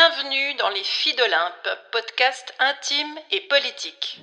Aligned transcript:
Bienvenue 0.00 0.54
dans 0.58 0.70
Les 0.70 0.82
Filles 0.82 1.14
d'Olympe, 1.14 1.78
podcast 1.92 2.54
intime 2.58 3.18
et 3.30 3.42
politique. 3.50 4.22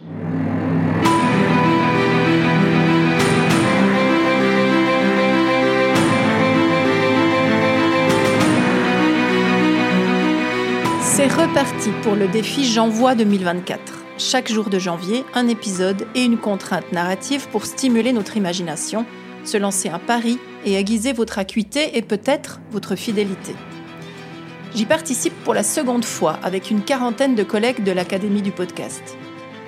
C'est 11.04 11.28
reparti 11.28 11.92
pour 12.02 12.16
le 12.16 12.28
défi 12.28 12.66
J'envoie 12.66 13.14
2024. 13.14 13.80
Chaque 14.18 14.52
jour 14.52 14.72
de 14.72 14.80
janvier, 14.80 15.24
un 15.36 15.48
épisode 15.48 16.08
et 16.16 16.24
une 16.24 16.40
contrainte 16.40 16.92
narrative 16.92 17.48
pour 17.50 17.68
stimuler 17.68 18.14
notre 18.14 18.36
imagination, 18.36 19.06
se 19.46 19.58
lancer 19.58 19.90
un 19.90 20.00
pari 20.00 20.40
et 20.66 20.74
aiguiser 20.74 21.14
votre 21.14 21.38
acuité 21.38 21.98
et 21.98 22.02
peut-être 22.02 22.62
votre 22.72 22.96
fidélité. 22.96 23.54
J'y 24.76 24.86
participe 24.86 25.34
pour 25.44 25.54
la 25.54 25.64
seconde 25.64 26.06
fois 26.06 26.40
avec 26.44 26.70
une 26.70 26.84
quarantaine 26.84 27.36
de 27.36 27.44
collègues 27.44 27.84
de 27.84 27.92
l'Académie 27.92 28.42
du 28.42 28.52
podcast. 28.52 29.18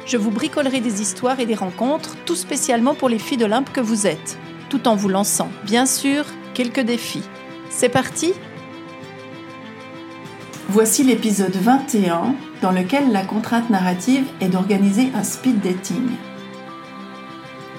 Je 0.05 0.17
vous 0.17 0.31
bricolerai 0.31 0.81
des 0.81 1.01
histoires 1.01 1.39
et 1.39 1.45
des 1.45 1.55
rencontres, 1.55 2.15
tout 2.25 2.35
spécialement 2.35 2.95
pour 2.95 3.09
les 3.09 3.19
filles 3.19 3.38
d'Olympe 3.38 3.71
que 3.71 3.81
vous 3.81 4.07
êtes, 4.07 4.38
tout 4.69 4.88
en 4.88 4.95
vous 4.95 5.09
lançant, 5.09 5.49
bien 5.63 5.85
sûr, 5.85 6.25
quelques 6.53 6.81
défis. 6.81 7.23
C'est 7.69 7.89
parti 7.89 8.33
Voici 10.69 11.03
l'épisode 11.03 11.55
21 11.55 12.35
dans 12.61 12.71
lequel 12.71 13.11
la 13.11 13.23
contrainte 13.23 13.69
narrative 13.69 14.25
est 14.41 14.49
d'organiser 14.49 15.09
un 15.16 15.23
speed 15.23 15.61
dating 15.61 16.09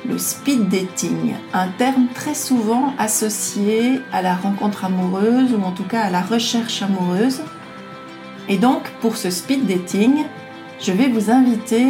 le 0.09 0.19
speed 0.19 0.69
dating, 0.69 1.35
un 1.53 1.69
terme 1.69 2.07
très 2.15 2.35
souvent 2.35 2.95
associé 2.99 4.01
à 4.13 4.23
la 4.23 4.35
rencontre 4.35 4.85
amoureuse 4.85 5.53
ou 5.53 5.63
en 5.63 5.73
tout 5.73 5.85
cas 5.85 6.03
à 6.03 6.11
la 6.11 6.23
recherche 6.23 6.83
amoureuse. 6.83 7.43
Et 8.49 8.57
donc 8.57 8.91
pour 9.01 9.17
ce 9.17 9.31
speed 9.31 9.67
dating, 9.67 10.25
je 10.81 10.93
vais 10.93 11.09
vous 11.09 11.31
inviter 11.31 11.89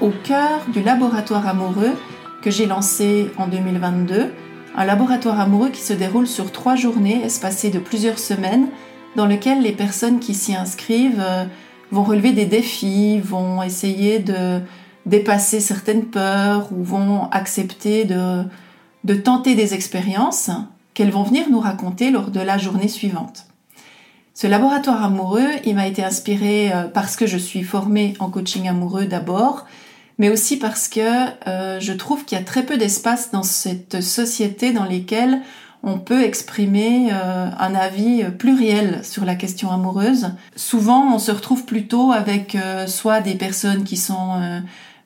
au 0.00 0.10
cœur 0.10 0.62
du 0.72 0.82
laboratoire 0.82 1.46
amoureux 1.46 1.92
que 2.42 2.50
j'ai 2.50 2.66
lancé 2.66 3.30
en 3.36 3.46
2022, 3.46 4.32
un 4.76 4.84
laboratoire 4.84 5.40
amoureux 5.40 5.70
qui 5.70 5.80
se 5.80 5.92
déroule 5.92 6.26
sur 6.26 6.50
trois 6.52 6.76
journées 6.76 7.22
espacées 7.24 7.70
de 7.70 7.78
plusieurs 7.78 8.18
semaines, 8.18 8.68
dans 9.16 9.26
lequel 9.26 9.62
les 9.62 9.72
personnes 9.72 10.18
qui 10.18 10.34
s'y 10.34 10.54
inscrivent 10.54 11.20
euh, 11.20 11.44
vont 11.92 12.02
relever 12.02 12.32
des 12.32 12.46
défis, 12.46 13.20
vont 13.20 13.62
essayer 13.62 14.18
de 14.18 14.60
dépasser 15.06 15.60
certaines 15.60 16.06
peurs 16.06 16.72
ou 16.72 16.82
vont 16.82 17.28
accepter 17.30 18.04
de, 18.04 18.42
de 19.04 19.14
tenter 19.14 19.54
des 19.54 19.74
expériences 19.74 20.50
qu'elles 20.94 21.10
vont 21.10 21.24
venir 21.24 21.50
nous 21.50 21.60
raconter 21.60 22.10
lors 22.10 22.30
de 22.30 22.40
la 22.40 22.56
journée 22.56 22.88
suivante. 22.88 23.46
Ce 24.36 24.48
laboratoire 24.48 25.04
amoureux, 25.04 25.48
il 25.64 25.76
m'a 25.76 25.86
été 25.86 26.02
inspiré 26.02 26.72
euh, 26.72 26.84
parce 26.84 27.14
que 27.14 27.26
je 27.26 27.38
suis 27.38 27.62
formée 27.62 28.14
en 28.18 28.30
coaching 28.30 28.68
amoureux 28.68 29.04
d'abord, 29.04 29.64
mais 30.18 30.28
aussi 30.28 30.58
parce 30.58 30.88
que 30.88 31.00
euh, 31.46 31.78
je 31.78 31.92
trouve 31.92 32.24
qu'il 32.24 32.36
y 32.36 32.40
a 32.40 32.44
très 32.44 32.64
peu 32.64 32.76
d'espace 32.76 33.30
dans 33.30 33.44
cette 33.44 34.00
société 34.00 34.72
dans 34.72 34.84
lesquelles 34.84 35.40
on 35.84 35.98
peut 35.98 36.24
exprimer 36.24 37.10
euh, 37.12 37.48
un 37.56 37.74
avis 37.76 38.24
pluriel 38.36 39.04
sur 39.04 39.24
la 39.24 39.36
question 39.36 39.70
amoureuse. 39.70 40.30
Souvent, 40.56 41.14
on 41.14 41.20
se 41.20 41.30
retrouve 41.30 41.64
plutôt 41.64 42.10
avec 42.10 42.56
soit 42.86 43.20
des 43.20 43.34
personnes 43.34 43.84
qui 43.84 43.96
sont 43.96 44.62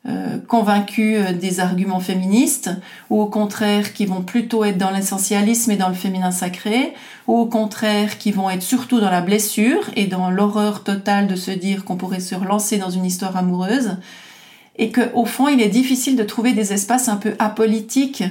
euh, 0.09 0.39
convaincus 0.47 1.19
euh, 1.19 1.33
des 1.33 1.61
arguments 1.61 2.01
féministes, 2.01 2.71
ou 3.11 3.21
au 3.21 3.27
contraire 3.27 3.93
qui 3.93 4.07
vont 4.07 4.23
plutôt 4.23 4.65
être 4.65 4.79
dans 4.79 4.91
l'essentialisme 4.91 5.71
et 5.71 5.77
dans 5.77 5.89
le 5.89 5.95
féminin 5.95 6.31
sacré, 6.31 6.95
ou 7.27 7.37
au 7.37 7.47
contraire 7.47 8.17
qui 8.17 8.33
vont 8.33 8.49
être 8.49 8.63
surtout 8.63 9.01
dans 9.01 9.11
la 9.11 9.21
blessure 9.21 9.91
et 9.97 10.07
dans 10.07 10.31
l'horreur 10.31 10.83
totale 10.83 11.27
de 11.27 11.37
se 11.37 11.51
dire 11.51 11.85
qu'on 11.85 11.97
pourrait 11.97 12.21
se 12.21 12.35
relancer 12.35 12.79
dans 12.79 12.91
une 12.91 13.05
histoire 13.05 13.37
amoureuse, 13.37 13.97
et 14.77 14.91
qu'au 14.93 15.27
fond 15.27 15.49
il 15.49 15.61
est 15.61 15.69
difficile 15.69 16.17
de 16.17 16.23
trouver 16.23 16.53
des 16.53 16.73
espaces 16.73 17.09
un 17.09 17.17
peu 17.17 17.35
apolitiques 17.39 18.25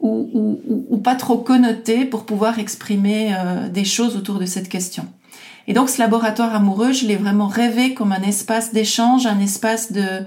ou, 0.00 0.60
ou, 0.90 0.98
pas 0.98 1.14
trop 1.14 1.38
connotés 1.38 2.04
pour 2.04 2.26
pouvoir 2.26 2.58
exprimer 2.58 3.34
euh, 3.34 3.68
des 3.68 3.84
choses 3.84 4.16
autour 4.16 4.38
de 4.38 4.44
cette 4.44 4.68
question. 4.68 5.06
Et 5.66 5.72
donc 5.72 5.88
ce 5.88 5.98
laboratoire 5.98 6.54
amoureux, 6.54 6.92
je 6.92 7.06
l'ai 7.06 7.16
vraiment 7.16 7.46
rêvé 7.46 7.94
comme 7.94 8.12
un 8.12 8.22
espace 8.22 8.72
d'échange, 8.72 9.26
un 9.26 9.40
espace 9.40 9.92
de 9.92 10.24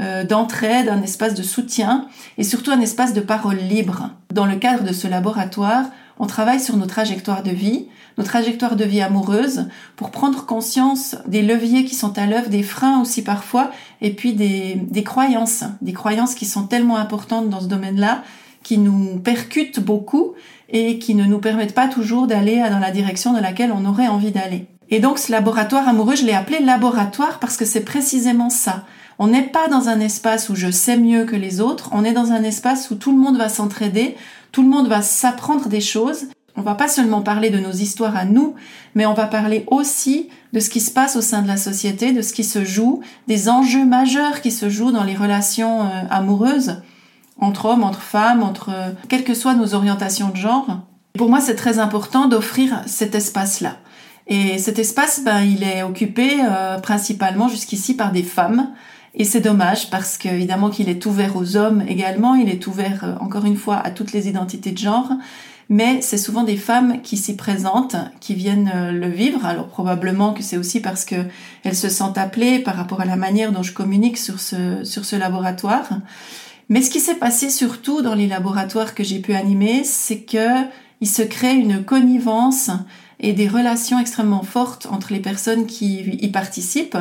d'entraide, 0.00 0.88
un 0.88 1.02
espace 1.02 1.34
de 1.34 1.42
soutien 1.42 2.06
et 2.36 2.44
surtout 2.44 2.70
un 2.70 2.80
espace 2.80 3.12
de 3.12 3.20
parole 3.20 3.56
libre. 3.56 4.10
Dans 4.32 4.46
le 4.46 4.56
cadre 4.56 4.84
de 4.84 4.92
ce 4.92 5.08
laboratoire, 5.08 5.86
on 6.18 6.26
travaille 6.26 6.60
sur 6.60 6.76
nos 6.76 6.86
trajectoires 6.86 7.42
de 7.42 7.50
vie, 7.50 7.86
nos 8.16 8.24
trajectoires 8.24 8.76
de 8.76 8.84
vie 8.84 9.00
amoureuses, 9.00 9.68
pour 9.96 10.10
prendre 10.10 10.44
conscience 10.46 11.16
des 11.26 11.42
leviers 11.42 11.84
qui 11.84 11.94
sont 11.94 12.18
à 12.18 12.26
l'œuvre, 12.26 12.48
des 12.48 12.62
freins 12.62 13.00
aussi 13.00 13.22
parfois, 13.22 13.70
et 14.00 14.12
puis 14.12 14.34
des, 14.34 14.74
des 14.90 15.04
croyances, 15.04 15.64
des 15.80 15.92
croyances 15.92 16.34
qui 16.34 16.44
sont 16.44 16.66
tellement 16.66 16.96
importantes 16.96 17.48
dans 17.48 17.60
ce 17.60 17.66
domaine-là, 17.66 18.22
qui 18.64 18.78
nous 18.78 19.18
percutent 19.18 19.80
beaucoup 19.80 20.34
et 20.68 20.98
qui 20.98 21.14
ne 21.14 21.24
nous 21.24 21.38
permettent 21.38 21.74
pas 21.74 21.88
toujours 21.88 22.26
d'aller 22.26 22.58
dans 22.70 22.80
la 22.80 22.90
direction 22.90 23.32
dans 23.32 23.40
laquelle 23.40 23.72
on 23.72 23.84
aurait 23.84 24.08
envie 24.08 24.32
d'aller. 24.32 24.66
Et 24.90 25.00
donc 25.00 25.18
ce 25.18 25.30
laboratoire 25.30 25.88
amoureux, 25.88 26.16
je 26.16 26.24
l'ai 26.24 26.32
appelé 26.32 26.58
laboratoire 26.60 27.38
parce 27.38 27.56
que 27.56 27.64
c'est 27.64 27.84
précisément 27.84 28.50
ça. 28.50 28.84
On 29.20 29.26
n'est 29.26 29.42
pas 29.42 29.66
dans 29.66 29.88
un 29.88 29.98
espace 29.98 30.48
où 30.48 30.54
je 30.54 30.70
sais 30.70 30.96
mieux 30.96 31.24
que 31.24 31.34
les 31.34 31.60
autres, 31.60 31.90
on 31.92 32.04
est 32.04 32.12
dans 32.12 32.30
un 32.30 32.44
espace 32.44 32.90
où 32.90 32.94
tout 32.94 33.10
le 33.10 33.18
monde 33.18 33.36
va 33.36 33.48
s'entraider, 33.48 34.16
tout 34.52 34.62
le 34.62 34.68
monde 34.68 34.86
va 34.86 35.02
s'apprendre 35.02 35.68
des 35.68 35.80
choses. 35.80 36.26
On 36.54 36.62
va 36.62 36.76
pas 36.76 36.88
seulement 36.88 37.20
parler 37.20 37.50
de 37.50 37.58
nos 37.58 37.72
histoires 37.72 38.16
à 38.16 38.24
nous, 38.24 38.54
mais 38.94 39.06
on 39.06 39.14
va 39.14 39.26
parler 39.26 39.64
aussi 39.68 40.28
de 40.52 40.60
ce 40.60 40.70
qui 40.70 40.80
se 40.80 40.92
passe 40.92 41.16
au 41.16 41.20
sein 41.20 41.42
de 41.42 41.48
la 41.48 41.56
société, 41.56 42.12
de 42.12 42.22
ce 42.22 42.32
qui 42.32 42.44
se 42.44 42.64
joue, 42.64 43.00
des 43.26 43.48
enjeux 43.48 43.84
majeurs 43.84 44.40
qui 44.40 44.52
se 44.52 44.70
jouent 44.70 44.92
dans 44.92 45.04
les 45.04 45.16
relations 45.16 45.82
euh, 45.82 45.88
amoureuses 46.10 46.82
entre 47.40 47.66
hommes, 47.66 47.84
entre 47.84 48.02
femmes, 48.02 48.42
entre 48.42 48.70
euh, 48.72 48.90
quelles 49.08 49.24
que 49.24 49.34
soient 49.34 49.54
nos 49.54 49.74
orientations 49.74 50.30
de 50.30 50.36
genre. 50.36 50.80
Pour 51.14 51.28
moi, 51.28 51.40
c'est 51.40 51.56
très 51.56 51.80
important 51.80 52.28
d'offrir 52.28 52.82
cet 52.86 53.16
espace-là. 53.16 53.76
Et 54.28 54.58
cet 54.58 54.78
espace, 54.78 55.22
ben, 55.24 55.40
il 55.40 55.64
est 55.64 55.82
occupé 55.82 56.38
euh, 56.40 56.78
principalement 56.78 57.48
jusqu'ici 57.48 57.94
par 57.94 58.12
des 58.12 58.22
femmes 58.22 58.70
et 59.14 59.24
c'est 59.24 59.40
dommage 59.40 59.90
parce 59.90 60.18
qu'évidemment 60.18 60.70
qu'il 60.70 60.88
est 60.88 61.04
ouvert 61.06 61.36
aux 61.36 61.56
hommes 61.56 61.82
également, 61.88 62.34
il 62.34 62.48
est 62.48 62.66
ouvert 62.66 63.04
euh, 63.04 63.14
encore 63.20 63.44
une 63.44 63.56
fois 63.56 63.76
à 63.76 63.90
toutes 63.90 64.12
les 64.12 64.28
identités 64.28 64.72
de 64.72 64.78
genre, 64.78 65.10
mais 65.70 66.00
c'est 66.00 66.18
souvent 66.18 66.44
des 66.44 66.56
femmes 66.56 67.02
qui 67.02 67.16
s'y 67.16 67.36
présentent, 67.36 67.96
qui 68.20 68.34
viennent 68.34 68.70
euh, 68.74 68.92
le 68.92 69.08
vivre. 69.08 69.44
Alors 69.44 69.68
probablement 69.68 70.32
que 70.32 70.42
c'est 70.42 70.56
aussi 70.56 70.80
parce 70.80 71.04
que 71.04 71.16
elles 71.64 71.76
se 71.76 71.88
sentent 71.88 72.18
appelées 72.18 72.58
par 72.58 72.76
rapport 72.76 73.00
à 73.00 73.04
la 73.04 73.16
manière 73.16 73.52
dont 73.52 73.62
je 73.62 73.72
communique 73.72 74.18
sur 74.18 74.40
ce 74.40 74.84
sur 74.84 75.04
ce 75.04 75.16
laboratoire. 75.16 75.88
Mais 76.68 76.82
ce 76.82 76.90
qui 76.90 77.00
s'est 77.00 77.14
passé 77.14 77.48
surtout 77.48 78.02
dans 78.02 78.14
les 78.14 78.26
laboratoires 78.26 78.94
que 78.94 79.02
j'ai 79.02 79.20
pu 79.20 79.34
animer, 79.34 79.84
c'est 79.84 80.20
que 80.20 80.66
il 81.00 81.08
se 81.08 81.22
crée 81.22 81.54
une 81.54 81.84
connivence 81.84 82.70
et 83.20 83.32
des 83.32 83.48
relations 83.48 83.98
extrêmement 83.98 84.42
fortes 84.42 84.86
entre 84.90 85.12
les 85.12 85.20
personnes 85.20 85.66
qui 85.66 86.00
y 86.00 86.28
participent 86.28 86.98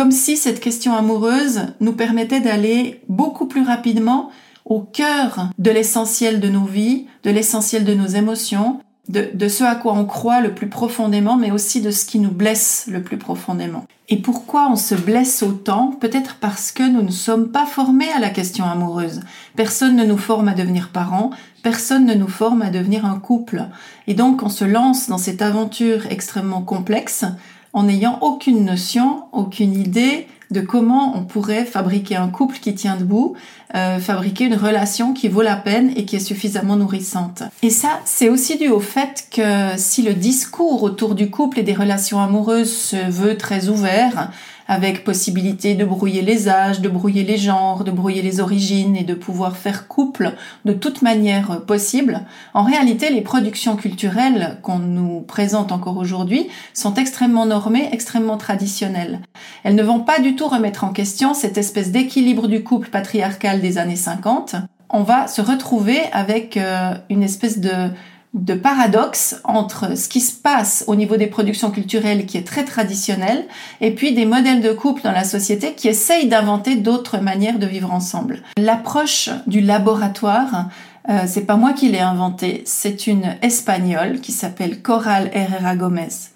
comme 0.00 0.12
si 0.12 0.38
cette 0.38 0.60
question 0.60 0.94
amoureuse 0.94 1.60
nous 1.80 1.92
permettait 1.92 2.40
d'aller 2.40 3.02
beaucoup 3.10 3.44
plus 3.44 3.62
rapidement 3.62 4.30
au 4.64 4.80
cœur 4.80 5.50
de 5.58 5.70
l'essentiel 5.70 6.40
de 6.40 6.48
nos 6.48 6.64
vies, 6.64 7.04
de 7.22 7.30
l'essentiel 7.30 7.84
de 7.84 7.92
nos 7.92 8.06
émotions, 8.06 8.80
de, 9.10 9.48
ce 9.48 9.62
à 9.62 9.74
quoi 9.74 9.92
on 9.92 10.06
croit 10.06 10.40
le 10.40 10.54
plus 10.54 10.70
profondément, 10.70 11.36
mais 11.36 11.50
aussi 11.50 11.82
de 11.82 11.90
ce 11.90 12.06
qui 12.06 12.18
nous 12.18 12.30
blesse 12.30 12.86
le 12.90 13.02
plus 13.02 13.18
profondément. 13.18 13.84
Et 14.08 14.16
pourquoi 14.16 14.70
on 14.70 14.76
se 14.76 14.94
blesse 14.94 15.42
autant? 15.42 15.88
Peut-être 15.88 16.36
parce 16.36 16.72
que 16.72 16.82
nous 16.82 17.02
ne 17.02 17.10
sommes 17.10 17.50
pas 17.50 17.66
formés 17.66 18.10
à 18.10 18.20
la 18.20 18.30
question 18.30 18.64
amoureuse. 18.64 19.20
Personne 19.54 19.96
ne 19.96 20.04
nous 20.06 20.16
forme 20.16 20.48
à 20.48 20.54
devenir 20.54 20.92
parents, 20.92 21.28
personne 21.62 22.06
ne 22.06 22.14
nous 22.14 22.26
forme 22.26 22.62
à 22.62 22.70
devenir 22.70 23.04
un 23.04 23.18
couple. 23.18 23.66
Et 24.06 24.14
donc 24.14 24.42
on 24.42 24.48
se 24.48 24.64
lance 24.64 25.10
dans 25.10 25.18
cette 25.18 25.42
aventure 25.42 26.06
extrêmement 26.08 26.62
complexe 26.62 27.26
en 27.72 27.84
n'ayant 27.84 28.18
aucune 28.20 28.64
notion, 28.64 29.24
aucune 29.32 29.74
idée 29.74 30.26
de 30.50 30.60
comment 30.60 31.16
on 31.16 31.22
pourrait 31.22 31.64
fabriquer 31.64 32.16
un 32.16 32.28
couple 32.28 32.58
qui 32.58 32.74
tient 32.74 32.96
debout, 32.96 33.34
euh, 33.76 34.00
fabriquer 34.00 34.46
une 34.46 34.56
relation 34.56 35.14
qui 35.14 35.28
vaut 35.28 35.42
la 35.42 35.54
peine 35.54 35.92
et 35.94 36.04
qui 36.04 36.16
est 36.16 36.20
suffisamment 36.20 36.74
nourrissante. 36.74 37.44
Et 37.62 37.70
ça, 37.70 38.00
c'est 38.04 38.28
aussi 38.28 38.58
dû 38.58 38.68
au 38.68 38.80
fait 38.80 39.28
que 39.30 39.76
si 39.76 40.02
le 40.02 40.14
discours 40.14 40.82
autour 40.82 41.14
du 41.14 41.30
couple 41.30 41.60
et 41.60 41.62
des 41.62 41.74
relations 41.74 42.20
amoureuses 42.20 42.72
se 42.72 42.96
veut 42.96 43.36
très 43.36 43.68
ouvert, 43.68 44.30
avec 44.70 45.02
possibilité 45.02 45.74
de 45.74 45.84
brouiller 45.84 46.22
les 46.22 46.48
âges, 46.48 46.80
de 46.80 46.88
brouiller 46.88 47.24
les 47.24 47.38
genres, 47.38 47.82
de 47.82 47.90
brouiller 47.90 48.22
les 48.22 48.38
origines 48.38 48.94
et 48.94 49.02
de 49.02 49.14
pouvoir 49.14 49.56
faire 49.56 49.88
couple 49.88 50.36
de 50.64 50.72
toute 50.72 51.02
manière 51.02 51.62
possible, 51.62 52.20
en 52.54 52.62
réalité, 52.62 53.10
les 53.10 53.20
productions 53.20 53.74
culturelles 53.74 54.58
qu'on 54.62 54.78
nous 54.78 55.22
présente 55.22 55.72
encore 55.72 55.96
aujourd'hui 55.96 56.46
sont 56.72 56.94
extrêmement 56.94 57.46
normées, 57.46 57.88
extrêmement 57.90 58.36
traditionnelles. 58.36 59.18
Elles 59.64 59.74
ne 59.74 59.82
vont 59.82 59.98
pas 59.98 60.20
du 60.20 60.36
tout 60.36 60.46
remettre 60.46 60.84
en 60.84 60.92
question 60.92 61.34
cette 61.34 61.58
espèce 61.58 61.90
d'équilibre 61.90 62.46
du 62.46 62.62
couple 62.62 62.90
patriarcal 62.90 63.60
des 63.60 63.76
années 63.76 63.96
50. 63.96 64.54
On 64.88 65.02
va 65.02 65.26
se 65.26 65.40
retrouver 65.40 65.98
avec 66.12 66.56
euh, 66.56 66.94
une 67.08 67.24
espèce 67.24 67.58
de 67.58 67.90
de 68.32 68.54
paradoxe 68.54 69.40
entre 69.42 69.96
ce 69.96 70.08
qui 70.08 70.20
se 70.20 70.32
passe 70.32 70.84
au 70.86 70.94
niveau 70.94 71.16
des 71.16 71.26
productions 71.26 71.70
culturelles 71.70 72.26
qui 72.26 72.36
est 72.36 72.46
très 72.46 72.64
traditionnel 72.64 73.46
et 73.80 73.92
puis 73.92 74.14
des 74.14 74.24
modèles 74.24 74.60
de 74.60 74.72
couple 74.72 75.02
dans 75.02 75.12
la 75.12 75.24
société 75.24 75.74
qui 75.74 75.88
essayent 75.88 76.28
d'inventer 76.28 76.76
d'autres 76.76 77.18
manières 77.18 77.58
de 77.58 77.66
vivre 77.66 77.92
ensemble. 77.92 78.42
L'approche 78.56 79.30
du 79.48 79.60
laboratoire, 79.60 80.68
euh, 81.08 81.24
c'est 81.26 81.44
pas 81.44 81.56
moi 81.56 81.72
qui 81.72 81.88
l'ai 81.88 81.98
inventé, 82.00 82.62
c'est 82.66 83.08
une 83.08 83.36
espagnole 83.42 84.20
qui 84.20 84.32
s'appelle 84.32 84.80
Coral 84.80 85.30
Herrera 85.32 85.74
Gomez. 85.74 86.30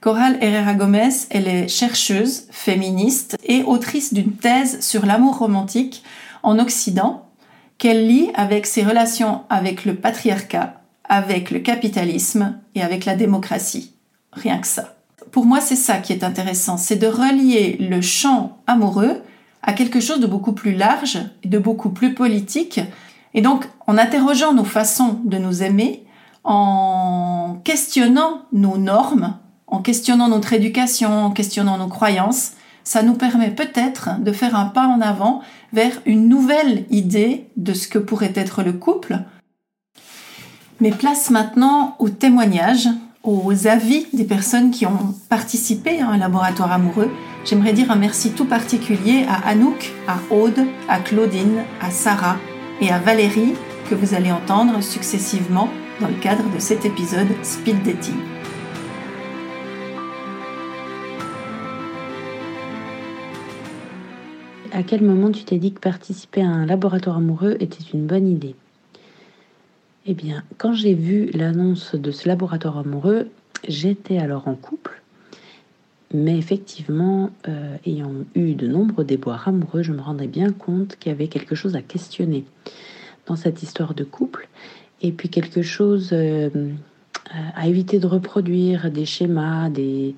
Coral 0.00 0.38
Herrera 0.40 0.74
Gomez, 0.74 1.10
elle 1.30 1.48
est 1.48 1.68
chercheuse, 1.68 2.44
féministe 2.50 3.36
et 3.44 3.62
autrice 3.62 4.14
d'une 4.14 4.32
thèse 4.32 4.80
sur 4.80 5.04
l'amour 5.04 5.38
romantique 5.38 6.02
en 6.42 6.58
Occident 6.58 7.26
qu'elle 7.76 8.06
lie 8.06 8.30
avec 8.34 8.66
ses 8.66 8.82
relations 8.82 9.42
avec 9.50 9.84
le 9.84 9.96
patriarcat 9.96 10.80
avec 11.08 11.50
le 11.50 11.60
capitalisme 11.60 12.58
et 12.74 12.82
avec 12.82 13.04
la 13.04 13.16
démocratie. 13.16 13.94
Rien 14.32 14.58
que 14.58 14.66
ça. 14.66 14.96
Pour 15.32 15.44
moi, 15.44 15.60
c'est 15.60 15.76
ça 15.76 15.98
qui 15.98 16.12
est 16.12 16.24
intéressant, 16.24 16.76
c'est 16.76 16.96
de 16.96 17.06
relier 17.06 17.76
le 17.80 18.00
champ 18.00 18.58
amoureux 18.66 19.22
à 19.62 19.72
quelque 19.72 20.00
chose 20.00 20.20
de 20.20 20.26
beaucoup 20.26 20.52
plus 20.52 20.74
large 20.74 21.18
de 21.44 21.58
beaucoup 21.58 21.90
plus 21.90 22.14
politique. 22.14 22.80
Et 23.34 23.42
donc, 23.42 23.68
en 23.86 23.98
interrogeant 23.98 24.54
nos 24.54 24.64
façons 24.64 25.20
de 25.24 25.38
nous 25.38 25.62
aimer, 25.62 26.04
en 26.44 27.60
questionnant 27.64 28.42
nos 28.52 28.78
normes, 28.78 29.36
en 29.66 29.80
questionnant 29.80 30.28
notre 30.28 30.52
éducation, 30.52 31.26
en 31.26 31.30
questionnant 31.32 31.78
nos 31.78 31.88
croyances, 31.88 32.52
ça 32.84 33.02
nous 33.02 33.14
permet 33.14 33.50
peut-être 33.50 34.20
de 34.20 34.30
faire 34.30 34.54
un 34.54 34.66
pas 34.66 34.86
en 34.86 35.00
avant 35.00 35.40
vers 35.72 36.00
une 36.06 36.28
nouvelle 36.28 36.84
idée 36.88 37.48
de 37.56 37.74
ce 37.74 37.88
que 37.88 37.98
pourrait 37.98 38.32
être 38.36 38.62
le 38.62 38.72
couple, 38.72 39.18
mais 40.80 40.90
place 40.90 41.30
maintenant 41.30 41.96
aux 41.98 42.08
témoignages, 42.08 42.88
aux 43.22 43.66
avis 43.66 44.06
des 44.12 44.24
personnes 44.24 44.70
qui 44.70 44.86
ont 44.86 45.14
participé 45.28 46.00
à 46.00 46.08
un 46.08 46.18
laboratoire 46.18 46.72
amoureux. 46.72 47.10
J'aimerais 47.44 47.72
dire 47.72 47.90
un 47.90 47.96
merci 47.96 48.32
tout 48.32 48.44
particulier 48.44 49.24
à 49.28 49.48
Anouk, 49.48 49.92
à 50.06 50.18
Aude, 50.32 50.66
à 50.88 50.98
Claudine, 50.98 51.64
à 51.80 51.90
Sarah 51.90 52.36
et 52.80 52.90
à 52.90 52.98
Valérie 52.98 53.54
que 53.88 53.94
vous 53.94 54.14
allez 54.14 54.32
entendre 54.32 54.82
successivement 54.82 55.68
dans 56.00 56.08
le 56.08 56.14
cadre 56.14 56.44
de 56.54 56.58
cet 56.58 56.84
épisode 56.84 57.28
Speed 57.42 57.82
Dating. 57.82 58.16
À 64.72 64.82
quel 64.82 65.02
moment 65.02 65.30
tu 65.30 65.44
t'es 65.44 65.56
dit 65.56 65.72
que 65.72 65.80
participer 65.80 66.42
à 66.42 66.48
un 66.48 66.66
laboratoire 66.66 67.16
amoureux 67.16 67.56
était 67.60 67.84
une 67.94 68.06
bonne 68.06 68.28
idée? 68.28 68.54
Eh 70.06 70.14
bien, 70.14 70.44
quand 70.56 70.72
j'ai 70.72 70.94
vu 70.94 71.30
l'annonce 71.32 71.96
de 71.96 72.10
ce 72.12 72.28
laboratoire 72.28 72.78
amoureux, 72.78 73.28
j'étais 73.66 74.18
alors 74.18 74.46
en 74.46 74.54
couple. 74.54 75.02
Mais 76.14 76.38
effectivement, 76.38 77.30
euh, 77.48 77.76
ayant 77.84 78.12
eu 78.36 78.54
de 78.54 78.68
nombreux 78.68 79.04
déboires 79.04 79.48
amoureux, 79.48 79.82
je 79.82 79.92
me 79.92 80.00
rendais 80.00 80.28
bien 80.28 80.52
compte 80.52 80.96
qu'il 80.96 81.10
y 81.10 81.14
avait 81.14 81.26
quelque 81.26 81.56
chose 81.56 81.74
à 81.74 81.82
questionner 81.82 82.44
dans 83.26 83.34
cette 83.34 83.64
histoire 83.64 83.94
de 83.94 84.04
couple. 84.04 84.48
Et 85.02 85.10
puis 85.10 85.28
quelque 85.28 85.62
chose 85.62 86.10
euh, 86.12 86.48
à 87.56 87.66
éviter 87.66 87.98
de 87.98 88.06
reproduire, 88.06 88.92
des 88.92 89.04
schémas, 89.04 89.68
des, 89.70 90.14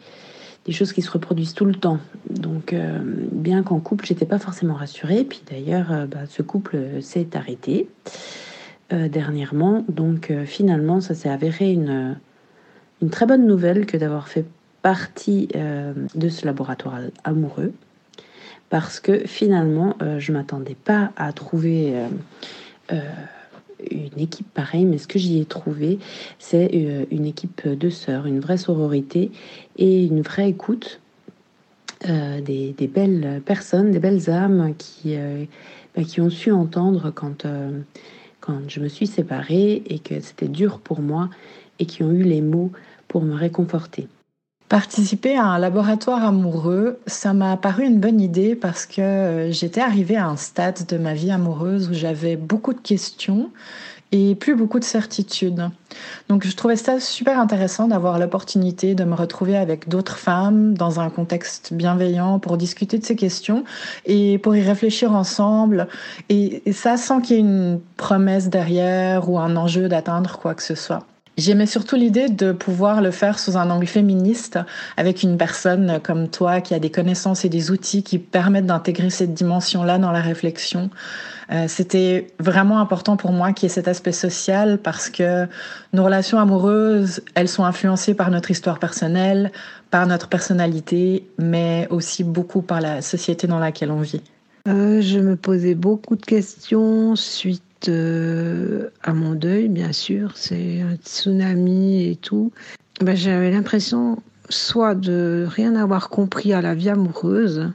choses 0.71 0.93
qui 0.93 1.01
se 1.01 1.11
reproduisent 1.11 1.55
tout 1.55 1.65
le 1.65 1.75
temps. 1.75 1.99
Donc, 2.29 2.75
euh, 2.75 3.01
bien 3.33 3.63
qu'en 3.63 3.81
couple, 3.81 4.05
j'étais 4.05 4.27
pas 4.27 4.39
forcément 4.39 4.75
rassurée. 4.75 5.25
Puis 5.25 5.41
d'ailleurs, 5.51 6.07
bah, 6.09 6.27
ce 6.29 6.43
couple 6.43 7.01
s'est 7.01 7.35
arrêté. 7.35 7.89
Euh, 8.91 9.07
dernièrement. 9.07 9.85
Donc 9.91 10.31
euh, 10.31 10.47
finalement, 10.47 11.03
ça 11.03 11.15
s'est 11.15 11.29
avéré 11.29 11.71
une, 11.71 12.17
une 13.03 13.11
très 13.11 13.27
bonne 13.27 13.47
nouvelle 13.47 13.85
que 13.85 13.99
d'avoir 13.99 14.29
fait 14.29 14.47
partie 14.81 15.51
euh, 15.57 15.93
de 16.15 16.31
ce 16.31 16.47
laboratoire 16.47 17.01
amoureux. 17.23 17.75
Parce 18.71 18.99
que 18.99 19.27
finalement, 19.27 19.95
je 20.01 20.33
ne 20.33 20.39
m'attendais 20.39 20.75
pas 20.75 21.11
à 21.17 21.33
trouver 21.33 21.95
une 22.91 24.19
équipe 24.19 24.47
pareille, 24.53 24.85
mais 24.85 24.99
ce 24.99 25.09
que 25.09 25.19
j'y 25.19 25.41
ai 25.41 25.47
trouvé, 25.47 25.99
c'est 26.39 26.67
une 27.11 27.25
équipe 27.25 27.67
de 27.67 27.89
sœurs, 27.89 28.27
une 28.27 28.41
vraie 28.41 28.59
sororité 28.59 29.31
et 29.79 30.05
une 30.05 30.21
vraie 30.21 30.51
écoute. 30.51 31.01
des, 32.07 32.75
des, 32.77 32.87
belles 32.89 33.41
personnes, 33.47 33.91
des 33.91 34.01
belles 34.01 34.29
âmes 34.29 34.75
qui, 34.77 35.17
bah, 35.97 36.05
qui 36.05 36.21
ont 36.21 36.29
su 36.29 36.53
entendre 36.53 37.11
quand, 37.11 37.47
quand 38.49 38.61
je 38.67 38.81
me 38.81 38.89
suis 38.89 39.07
séparée 39.07 39.83
et 39.87 39.99
que 39.99 40.21
c'était 40.21 40.49
dur 40.49 40.79
pour 40.79 41.03
moi 41.03 41.29
et 41.79 41.85
qui 41.85 42.03
ont 42.03 42.11
eu 42.11 42.23
les 42.23 42.41
mots 42.41 42.73
pour 43.07 43.21
me 43.21 43.35
réconforter. 43.35 44.09
Participer 44.71 45.37
à 45.37 45.45
un 45.45 45.59
laboratoire 45.59 46.25
amoureux, 46.25 46.99
ça 47.07 47.35
m'a 47.35 47.59
paru 47.59 47.85
une 47.85 48.01
bonne 48.01 48.21
idée 48.21 48.55
parce 48.55 48.87
que 48.87 49.03
euh, 49.03 49.53
j'étais 49.53 49.83
arrivée 49.83 50.17
à 50.17 50.29
un 50.29 50.37
stade 50.37 50.87
de 50.87 50.97
ma 50.97 51.13
vie 51.13 51.31
amoureuse 51.31 51.91
où 51.91 51.95
j'avais 51.95 52.37
beaucoup 52.37 52.73
de 52.73 52.81
questions 52.81 53.51
et 54.13 54.35
plus 54.35 54.55
beaucoup 54.55 54.79
de 54.79 54.85
certitudes. 54.85 55.71
Donc 56.29 56.47
je 56.47 56.57
trouvais 56.57 56.77
ça 56.77 57.01
super 57.01 57.39
intéressant 57.39 57.89
d'avoir 57.89 58.19
l'opportunité 58.19 58.95
de 58.95 59.05
me 59.05 59.15
retrouver 59.15 59.57
avec 59.57 59.89
d'autres 59.89 60.17
femmes 60.17 60.75
dans 60.75 61.01
un 61.01 61.11
contexte 61.11 61.73
bienveillant 61.73 62.39
pour 62.39 62.57
discuter 62.57 62.99
de 62.99 63.05
ces 63.05 63.17
questions 63.17 63.65
et 64.07 64.39
pour 64.39 64.57
y 64.57 64.63
réfléchir 64.63 65.13
ensemble. 65.13 65.89
Et, 66.29 66.63
ça 66.73 66.97
sans 66.97 67.21
qu'il 67.21 67.37
y 67.37 67.39
ait 67.39 67.43
une 67.43 67.81
promesse 67.97 68.49
derrière 68.49 69.29
ou 69.29 69.39
un 69.39 69.57
enjeu 69.57 69.89
d'atteindre 69.89 70.39
quoi 70.39 70.55
que 70.55 70.63
ce 70.63 70.75
soit. 70.75 71.05
J'aimais 71.39 71.67
surtout 71.67 71.95
l'idée 71.95 72.29
de 72.29 72.51
pouvoir 72.51 73.01
le 73.01 73.13
faire 73.13 73.39
sous 73.39 73.57
un 73.57 73.71
angle 73.71 73.87
féministe 73.87 74.59
avec 74.97 75.23
une 75.23 75.37
personne 75.37 76.01
comme 76.03 76.29
toi 76.29 76.61
qui 76.61 76.75
a 76.75 76.81
des 76.81 76.91
connaissances 76.91 77.45
et 77.45 77.49
des 77.49 77.71
outils 77.71 78.03
qui 78.03 78.19
permettent 78.19 78.67
d'intégrer 78.67 79.09
cette 79.09 79.35
dimension-là 79.35 79.99
dans 79.99 80.11
la 80.11 80.21
réflexion. 80.21 80.91
Euh, 81.53 81.67
c'était 81.69 82.27
vraiment 82.41 82.81
important 82.81 83.17
pour 83.17 83.31
moi 83.31 83.53
qu'il 83.53 83.69
y 83.69 83.71
ait 83.71 83.75
cet 83.75 83.87
aspect 83.87 84.11
social 84.11 84.79
parce 84.83 85.11
que 85.11 85.47
nos 85.93 86.03
relations 86.03 86.41
amoureuses, 86.41 87.23
elles 87.37 87.49
sont 87.49 87.65
influencées 87.65 88.15
par 88.15 88.33
notre 88.33 88.51
histoire 88.51 88.81
personnelle, 88.81 89.53
par 89.93 90.09
notre 90.09 90.29
personnalité, 90.29 91.25
mais 91.39 91.87
aussi 91.91 92.25
beaucoup 92.25 92.63
par 92.63 92.81
la 92.81 93.01
société 93.01 93.47
dans 93.47 93.61
laquelle 93.61 93.93
on 93.93 94.01
vit. 94.01 94.23
Euh, 94.67 95.01
je 95.01 95.21
me 95.21 95.37
posais 95.37 95.77
beaucoup 95.77 96.17
de 96.17 96.27
questions 96.27 97.15
suite 97.15 97.63
à 97.87 99.13
mon 99.13 99.35
deuil, 99.35 99.69
bien 99.69 99.93
sûr. 99.93 100.33
C'est 100.37 100.81
un 100.81 100.97
tsunami 100.97 102.05
et 102.09 102.17
tout. 102.17 102.51
Ben, 103.01 103.15
J'avais 103.15 103.51
l'impression 103.51 104.19
soit 104.49 104.95
de 104.95 105.47
rien 105.49 105.77
avoir 105.77 106.09
compris 106.09 106.53
à 106.53 106.61
la 106.61 106.75
vie 106.75 106.89
amoureuse, 106.89 107.71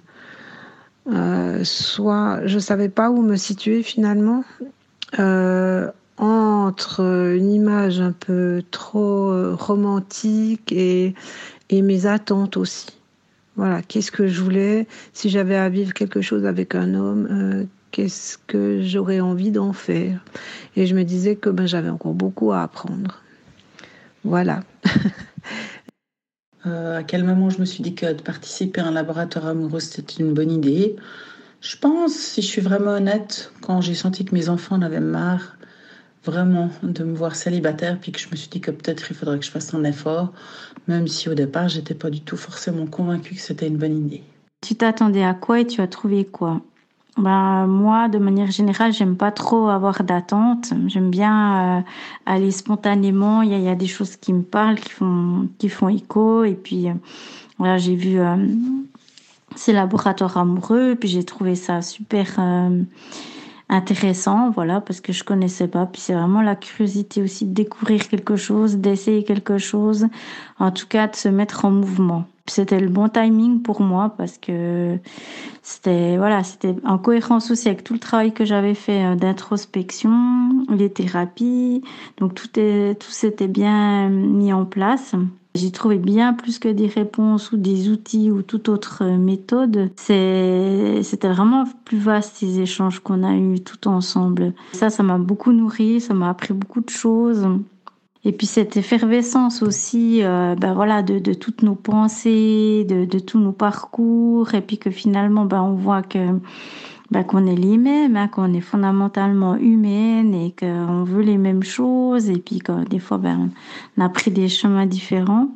euh, 1.11 1.63
soit 1.63 2.41
je 2.45 2.59
savais 2.59 2.89
pas 2.89 3.09
où 3.09 3.21
me 3.21 3.35
situer 3.35 3.83
finalement 3.83 4.43
euh, 5.19 5.91
entre 6.17 7.35
une 7.35 7.51
image 7.51 7.99
un 7.99 8.13
peu 8.13 8.63
trop 8.71 9.31
euh, 9.31 9.55
romantique 9.55 10.71
et, 10.71 11.13
et 11.69 11.81
mes 11.81 12.05
attentes 12.05 12.57
aussi. 12.57 12.87
Voilà, 13.55 13.81
qu'est-ce 13.81 14.11
que 14.11 14.27
je 14.27 14.41
voulais? 14.41 14.87
Si 15.13 15.29
j'avais 15.29 15.55
à 15.55 15.69
vivre 15.69 15.93
quelque 15.93 16.21
chose 16.21 16.45
avec 16.45 16.75
un 16.75 16.95
homme 16.95 17.67
Qu'est-ce 17.93 18.39
que 18.47 18.81
j'aurais 18.81 19.19
envie 19.19 19.51
d'en 19.51 19.71
faire? 19.71 20.25
Et 20.75 20.87
je 20.87 20.95
me 20.95 21.03
disais 21.03 21.35
que 21.35 21.51
ben, 21.51 21.67
j'avais 21.67 21.89
encore 21.89 22.15
beaucoup 22.15 22.51
à 22.51 22.63
apprendre. 22.63 23.21
Voilà. 24.23 24.61
Euh, 26.65 26.99
à 26.99 27.03
quel 27.03 27.25
moment 27.25 27.49
je 27.49 27.59
me 27.59 27.65
suis 27.65 27.83
dit 27.83 27.93
que 27.93 28.13
de 28.13 28.21
participer 28.21 28.79
à 28.79 28.85
un 28.85 28.91
laboratoire 28.91 29.47
amoureux, 29.47 29.81
c'était 29.81 30.23
une 30.23 30.33
bonne 30.33 30.49
idée? 30.49 30.95
Je 31.59 31.75
pense, 31.75 32.13
si 32.13 32.41
je 32.41 32.47
suis 32.47 32.61
vraiment 32.61 32.91
honnête, 32.91 33.51
quand 33.59 33.81
j'ai 33.81 33.93
senti 33.93 34.23
que 34.23 34.33
mes 34.33 34.47
enfants 34.47 34.77
en 34.77 34.81
avaient 34.81 35.01
marre 35.01 35.57
vraiment 36.25 36.69
de 36.83 37.03
me 37.03 37.15
voir 37.15 37.35
célibataire, 37.35 37.97
puis 37.99 38.11
que 38.11 38.19
je 38.19 38.29
me 38.29 38.35
suis 38.35 38.49
dit 38.49 38.61
que 38.61 38.71
peut-être 38.71 39.11
il 39.11 39.15
faudrait 39.15 39.39
que 39.39 39.45
je 39.45 39.51
fasse 39.51 39.73
un 39.73 39.83
effort, 39.83 40.31
même 40.87 41.07
si 41.07 41.29
au 41.29 41.33
départ, 41.33 41.69
j'étais 41.69 41.95
pas 41.95 42.09
du 42.09 42.21
tout 42.21 42.37
forcément 42.37 42.85
convaincue 42.85 43.35
que 43.35 43.41
c'était 43.41 43.67
une 43.67 43.77
bonne 43.77 43.97
idée. 43.97 44.23
Tu 44.61 44.75
t'attendais 44.75 45.23
à 45.23 45.33
quoi 45.33 45.59
et 45.59 45.67
tu 45.67 45.81
as 45.81 45.87
trouvé 45.87 46.25
quoi? 46.25 46.61
Bah, 47.17 47.67
moi, 47.67 48.07
de 48.07 48.17
manière 48.17 48.49
générale, 48.49 48.91
j'aime 48.91 49.17
pas 49.17 49.31
trop 49.31 49.67
avoir 49.67 50.03
d'attente. 50.03 50.73
J'aime 50.87 51.11
bien 51.11 51.77
euh, 51.77 51.81
aller 52.25 52.49
spontanément. 52.49 53.43
Il 53.43 53.51
y, 53.61 53.67
a, 53.67 53.75
des 53.75 53.87
choses 53.87 54.15
qui 54.15 54.33
me 54.33 54.41
parlent, 54.41 54.79
qui 54.79 54.89
font, 54.89 55.47
qui 55.59 55.69
font 55.69 55.89
écho. 55.89 56.43
Et 56.43 56.55
puis, 56.55 56.89
euh, 56.89 56.93
voilà, 57.59 57.77
j'ai 57.77 57.95
vu 57.95 58.19
euh, 58.19 58.35
ces 59.55 59.73
laboratoires 59.73 60.37
amoureux. 60.37 60.95
Puis 60.99 61.09
j'ai 61.09 61.23
trouvé 61.23 61.53
ça 61.53 61.83
super 61.83 62.39
intéressant, 63.73 64.51
voilà, 64.51 64.81
parce 64.81 65.01
que 65.01 65.11
je 65.11 65.23
connaissais 65.23 65.67
pas. 65.67 65.85
Puis 65.85 66.01
c'est 66.01 66.13
vraiment 66.13 66.41
la 66.41 66.55
curiosité 66.55 67.21
aussi 67.21 67.45
de 67.45 67.53
découvrir 67.53 68.07
quelque 68.07 68.35
chose, 68.35 68.77
d'essayer 68.77 69.23
quelque 69.23 69.57
chose. 69.57 70.07
En 70.59 70.71
tout 70.71 70.87
cas, 70.87 71.07
de 71.07 71.15
se 71.15 71.29
mettre 71.29 71.65
en 71.65 71.71
mouvement. 71.71 72.25
C'était 72.45 72.79
le 72.79 72.89
bon 72.89 73.07
timing 73.07 73.61
pour 73.61 73.81
moi 73.81 74.13
parce 74.17 74.37
que 74.37 74.97
c'était 75.61 76.17
voilà, 76.17 76.43
c'était 76.43 76.75
en 76.85 76.97
cohérence 76.97 77.49
aussi 77.51 77.69
avec 77.69 77.85
tout 77.85 77.93
le 77.93 77.99
travail 77.99 78.33
que 78.33 78.43
j'avais 78.43 78.73
fait 78.73 79.05
euh, 79.05 79.15
d'introspection 79.15 80.52
les 80.69 80.89
thérapies. 80.89 81.83
Donc 82.17 82.33
tout, 82.35 82.59
est, 82.59 82.95
tout 82.99 83.11
s'était 83.11 83.47
bien 83.47 84.09
mis 84.09 84.53
en 84.53 84.65
place. 84.65 85.15
J'ai 85.55 85.69
trouvé 85.69 85.97
bien 85.97 86.33
plus 86.33 86.57
que 86.57 86.67
des 86.67 86.87
réponses 86.87 87.51
ou 87.51 87.57
des 87.57 87.89
outils 87.89 88.31
ou 88.31 88.41
toute 88.41 88.69
autre 88.69 89.03
méthode. 89.05 89.91
C'était 89.97 91.29
vraiment 91.29 91.65
plus 91.85 91.99
vaste 91.99 92.37
ces 92.37 92.59
échanges 92.59 92.99
qu'on 92.99 93.23
a 93.23 93.35
eus 93.35 93.59
tout 93.59 93.87
ensemble. 93.87 94.53
Ça, 94.71 94.89
ça 94.89 95.03
m'a 95.03 95.19
beaucoup 95.19 95.51
nourri, 95.51 96.01
ça 96.01 96.15
m'a 96.15 96.29
appris 96.29 96.53
beaucoup 96.53 96.81
de 96.81 96.89
choses. 96.89 97.47
Et 98.25 98.31
puis 98.31 98.47
cette 98.47 98.77
effervescence 98.77 99.61
aussi, 99.61 100.23
euh, 100.23 100.55
ben 100.55 100.73
voilà, 100.73 101.03
de, 101.03 101.19
de, 101.19 101.33
toutes 101.33 101.61
nos 101.61 101.75
pensées, 101.75 102.85
de, 102.87 103.03
de, 103.03 103.19
tous 103.19 103.37
nos 103.37 103.51
parcours, 103.51 104.55
et 104.55 104.61
puis 104.61 104.77
que 104.77 104.89
finalement, 104.89 105.45
ben 105.45 105.61
on 105.61 105.73
voit 105.73 106.01
que 106.01 106.39
ben, 107.13 107.23
qu'on 107.23 107.45
est 107.47 107.55
les 107.55 107.77
mêmes, 107.77 108.17
hein, 108.17 108.27
qu'on 108.27 108.53
est 108.53 108.61
fondamentalement 108.61 109.55
humaine 109.55 110.33
et 110.33 110.53
qu'on 110.57 111.03
veut 111.03 111.21
les 111.21 111.37
mêmes 111.37 111.63
choses, 111.63 112.29
et 112.29 112.37
puis 112.37 112.59
que 112.59 112.85
des 112.87 112.99
fois, 112.99 113.17
ben, 113.17 113.49
on 113.97 114.01
a 114.01 114.09
pris 114.09 114.31
des 114.31 114.49
chemins 114.49 114.85
différents, 114.85 115.49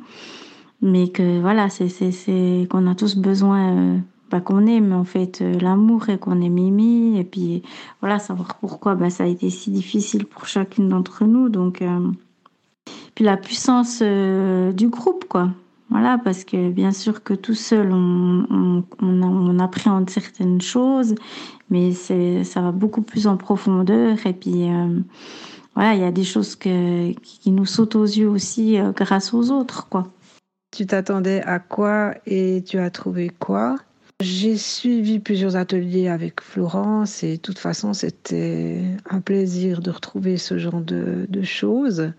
mais 0.82 1.08
que 1.08 1.40
voilà, 1.40 1.68
c'est 1.68 1.88
c'est 1.88 2.66
qu'on 2.70 2.86
a 2.86 2.94
tous 2.94 3.16
besoin. 3.16 3.76
Euh, 3.76 3.98
ben, 4.30 4.40
qu'on 4.40 4.66
aime 4.66 4.92
en 4.92 5.04
fait 5.04 5.40
euh, 5.40 5.58
l'amour 5.58 6.10
et 6.10 6.18
qu'on 6.18 6.42
est 6.42 6.50
Mimi 6.50 7.18
et 7.18 7.24
puis 7.24 7.62
voilà 8.02 8.18
savoir 8.18 8.56
pourquoi 8.60 8.94
ben, 8.94 9.08
ça 9.08 9.24
a 9.24 9.26
été 9.26 9.48
si 9.48 9.70
difficile 9.70 10.26
pour 10.26 10.46
chacune 10.46 10.90
d'entre 10.90 11.24
nous 11.24 11.48
donc 11.48 11.82
puis 13.18 13.24
la 13.24 13.36
puissance 13.36 13.98
euh, 14.00 14.70
du 14.70 14.88
groupe, 14.90 15.24
quoi. 15.24 15.50
Voilà, 15.90 16.18
parce 16.18 16.44
que 16.44 16.70
bien 16.70 16.92
sûr 16.92 17.24
que 17.24 17.34
tout 17.34 17.54
seul, 17.54 17.90
on, 17.92 18.84
appréhende 19.68 20.08
certaines 20.10 20.60
choses, 20.60 21.14
mais 21.70 21.92
c'est, 21.92 22.44
ça 22.44 22.60
va 22.60 22.72
beaucoup 22.72 23.02
plus 23.02 23.26
en 23.26 23.36
profondeur. 23.36 24.16
Et 24.26 24.32
puis, 24.32 24.70
euh, 24.70 25.00
voilà, 25.74 25.94
il 25.94 26.00
y 26.00 26.04
a 26.04 26.10
des 26.10 26.24
choses 26.24 26.56
que, 26.56 27.12
qui 27.12 27.50
nous 27.50 27.66
sautent 27.66 27.96
aux 27.96 28.04
yeux 28.04 28.28
aussi 28.28 28.78
euh, 28.78 28.92
grâce 28.92 29.34
aux 29.34 29.50
autres, 29.50 29.88
quoi. 29.88 30.08
Tu 30.76 30.86
t'attendais 30.86 31.42
à 31.42 31.58
quoi 31.58 32.14
et 32.26 32.62
tu 32.66 32.78
as 32.78 32.90
trouvé 32.90 33.30
quoi? 33.38 33.76
J'ai 34.20 34.56
suivi 34.56 35.20
plusieurs 35.20 35.56
ateliers 35.56 36.08
avec 36.08 36.40
Florence 36.40 37.22
et 37.22 37.36
de 37.36 37.40
toute 37.40 37.58
façon, 37.58 37.94
c'était 37.94 38.82
un 39.08 39.20
plaisir 39.20 39.80
de 39.80 39.90
retrouver 39.90 40.36
ce 40.38 40.58
genre 40.58 40.80
de, 40.80 41.26
de 41.28 41.42
choses. 41.42 42.12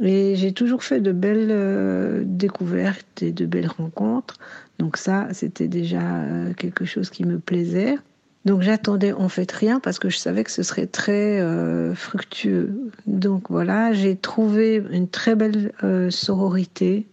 Et 0.00 0.34
j'ai 0.36 0.52
toujours 0.52 0.82
fait 0.82 1.00
de 1.00 1.12
belles 1.12 1.48
euh, 1.50 2.22
découvertes 2.24 3.22
et 3.22 3.32
de 3.32 3.46
belles 3.46 3.68
rencontres. 3.68 4.38
Donc 4.78 4.96
ça, 4.96 5.28
c'était 5.32 5.68
déjà 5.68 6.02
euh, 6.02 6.52
quelque 6.54 6.84
chose 6.84 7.10
qui 7.10 7.24
me 7.24 7.38
plaisait. 7.38 7.96
Donc 8.44 8.62
j'attendais 8.62 9.12
en 9.12 9.28
fait 9.28 9.50
rien 9.50 9.80
parce 9.80 9.98
que 9.98 10.10
je 10.10 10.18
savais 10.18 10.44
que 10.44 10.50
ce 10.50 10.62
serait 10.62 10.86
très 10.86 11.40
euh, 11.40 11.94
fructueux. 11.94 12.90
Donc 13.06 13.50
voilà, 13.50 13.92
j'ai 13.92 14.16
trouvé 14.16 14.82
une 14.90 15.08
très 15.08 15.34
belle 15.34 15.72
sororité. 16.10 17.06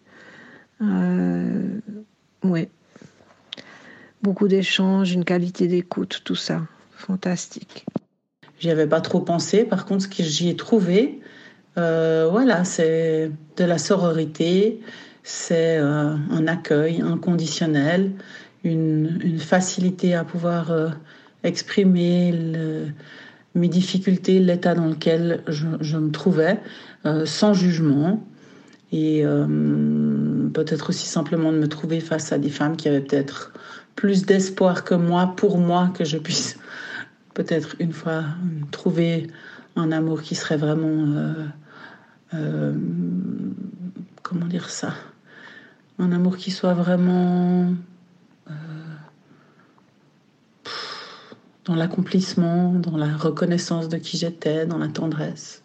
ouais. 2.44 2.70
Beaucoup 4.24 4.48
d'échanges, 4.48 5.14
une 5.14 5.26
qualité 5.26 5.68
d'écoute, 5.68 6.22
tout 6.24 6.36
ça. 6.36 6.62
Fantastique. 6.92 7.86
J'y 8.60 8.70
avais 8.70 8.86
pas 8.86 9.02
trop 9.02 9.22
pensé. 9.22 9.64
Par 9.64 9.86
contre, 9.86 10.04
ce 10.04 10.08
que 10.08 10.22
j'y 10.22 10.50
ai 10.50 10.56
trouvé, 10.56 11.20
euh, 11.78 12.28
voilà, 12.30 12.64
c'est 12.64 13.32
de 13.58 13.64
la 13.64 13.78
sororité, 13.78 14.82
c'est 15.24 15.78
euh, 15.78 16.16
un 16.30 16.48
accueil 16.48 17.02
inconditionnel, 17.02 18.12
une, 18.64 19.40
facilité 19.40 20.14
à 20.14 20.24
pouvoir 20.24 20.72
euh, 20.72 20.90
exprimer 21.44 22.34
mes 23.56 23.68
difficultés, 23.68 24.40
l'état 24.40 24.76
dans 24.76 24.88
lequel 24.88 25.44
je 25.48 25.98
me 25.98 26.12
trouvais, 26.12 26.60
sans 27.26 27.54
jugement. 27.54 28.24
Et 28.94 29.24
peut-être 30.54 30.90
aussi 30.90 31.08
simplement 31.08 31.52
de 31.52 31.58
me 31.58 31.68
trouver 31.68 32.02
face 32.02 32.32
à 32.32 32.38
des 32.38 32.50
femmes 32.50 32.76
qui 32.76 32.88
avaient 32.88 33.02
peut-être 33.02 33.54
plus 33.96 34.26
d'espoir 34.26 34.84
que 34.84 34.94
moi, 34.94 35.34
pour 35.36 35.58
moi, 35.58 35.92
que 35.98 36.04
je 36.04 36.18
puisse 36.18 36.60
peut-être 37.34 37.76
une 37.80 37.94
fois 37.94 38.24
trouver 38.70 39.28
un 39.76 39.92
amour 39.92 40.22
qui 40.22 40.36
serait 40.36 40.58
vraiment 40.58 41.08
euh, 42.34 42.74
comment 44.24 44.46
dire 44.46 44.70
ça? 44.70 44.94
Un 46.00 46.12
amour 46.12 46.38
qui 46.38 46.52
soit 46.52 46.74
vraiment 46.74 47.74
euh, 48.50 48.54
dans 51.66 51.76
l'accomplissement, 51.76 52.74
dans 52.74 52.98
la 52.98 53.16
reconnaissance 53.16 53.90
de 53.90 53.98
qui 53.98 54.18
j'étais, 54.18 54.66
dans 54.66 54.78
la 54.78 54.88
tendresse. 54.88 55.64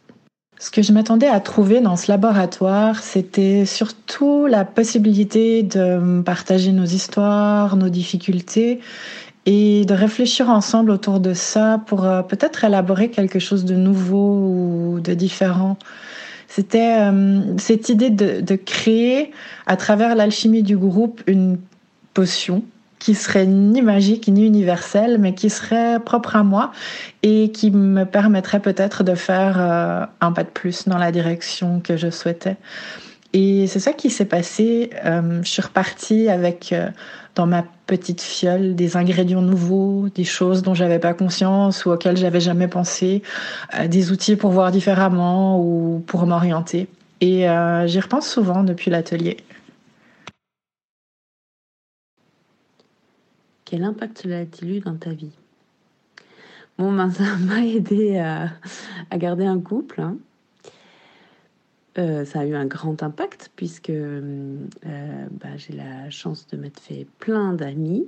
Ce 0.59 0.71
que 0.71 0.81
je 0.81 0.93
m'attendais 0.93 1.29
à 1.29 1.39
trouver 1.41 1.81
dans 1.83 1.97
ce 1.97 2.11
laboratoire, 2.11 3.01
c'était 3.01 3.67
surtout 3.67 4.47
la 4.47 4.65
possibilité 4.65 5.63
de 5.63 6.23
partager 6.23 6.73
nos 6.73 6.85
histoires, 6.85 7.77
nos 7.77 7.91
difficultés 7.91 8.81
et 9.45 9.85
de 9.85 9.95
réfléchir 9.95 10.49
ensemble 10.49 10.91
autour 10.91 11.21
de 11.21 11.35
ça 11.35 11.83
pour 11.87 12.05
euh, 12.05 12.23
peut-être 12.23 12.65
élaborer 12.65 13.11
quelque 13.11 13.39
chose 13.39 13.65
de 13.65 13.77
nouveau 13.77 14.95
ou 14.97 15.01
de 15.01 15.15
différent. 15.15 15.79
C'était 16.57 17.01
euh, 17.01 17.59
cette 17.59 17.91
idée 17.91 18.09
de, 18.09 18.57
créer, 18.57 19.31
à 19.67 19.77
travers 19.77 20.15
l'alchimie 20.15 20.63
du 20.63 20.79
groupe, 20.79 21.21
une 21.27 21.59
potion 22.15 22.63
qui 22.99 23.15
serait 23.15 23.45
ni 23.45 23.83
magique 23.83 24.27
ni 24.29 24.47
universelle, 24.47 25.19
mais 25.19 25.35
qui 25.35 25.51
serait 25.51 26.01
propre 26.01 26.35
à 26.35 26.45
moi 26.45 26.73
et 27.23 27.53
qui 27.53 27.71
me 27.71 28.05
permettrait 28.05 28.61
peut-être 28.61 29.05
de 29.05 29.15
faire 29.15 29.61
euh, 29.61 30.07
un 30.23 30.33
pas 30.33 30.45
de 30.45 30.49
plus 30.49 30.89
dans 30.89 30.97
la 30.97 31.13
direction 31.13 31.81
que 31.81 31.99
je 31.99 32.09
souhaitais. 32.09 32.57
Et 33.39 33.67
c'est 33.67 33.81
ça 33.81 33.93
qui 33.93 34.09
s'est 34.09 34.25
passé. 34.25 34.89
Euh, 35.05 35.43
je 35.43 35.51
suis 35.51 35.61
repartie 35.61 36.31
avec 36.31 36.73
euh, 36.73 36.89
dans 37.35 37.47
ma 37.47 37.65
petite 37.87 38.23
fiole 38.23 38.75
des 38.75 38.97
ingrédients 38.97 39.43
nouveaux, 39.43 40.09
des 40.09 40.25
choses 40.25 40.63
dont 40.63 40.73
j'avais 40.73 40.99
pas 40.99 41.13
conscience 41.13 41.85
ou 41.85 41.91
auxquelles 41.91 42.17
j'avais 42.17 42.41
jamais 42.41 42.67
pensé, 42.67 43.23
euh, 43.75 43.89
des 43.89 44.11
outils 44.11 44.37
pour 44.37 44.53
voir 44.53 44.71
différemment 44.71 45.61
ou 45.61 46.03
pour 46.07 46.25
m'orienter. 46.27 46.89
Et 47.21 47.47
j'y 47.87 48.01
repense 48.01 48.27
souvent 48.27 48.63
depuis 48.63 48.91
l'atelier. 48.91 49.37
Quel 53.67 53.85
impact 53.85 54.23
cela 54.23 54.39
a-t-il 54.39 54.77
eu 54.77 54.81
dans 54.81 54.97
ta 54.97 55.11
vie? 55.11 55.33
Bon, 56.79 56.91
ben, 56.93 57.11
ça 57.11 57.25
m'a 57.41 57.65
aidé 57.65 58.19
à, 58.19 58.49
garder 59.17 59.45
un 59.45 59.61
couple. 59.61 60.01
Hein. 60.01 60.17
Euh, 61.99 62.25
ça 62.27 62.41
a 62.41 62.45
eu 62.45 62.55
un 62.55 62.67
grand 62.67 63.03
impact 63.03 63.51
puisque 63.57 63.91
euh, 63.91 64.67
bah, 64.85 65.57
j'ai 65.57 65.73
la 65.73 66.11
chance 66.11 66.47
de 66.49 66.57
m'être 66.57 66.81
fait 66.81 67.07
plein 67.19 67.55
d'amis, 67.55 68.07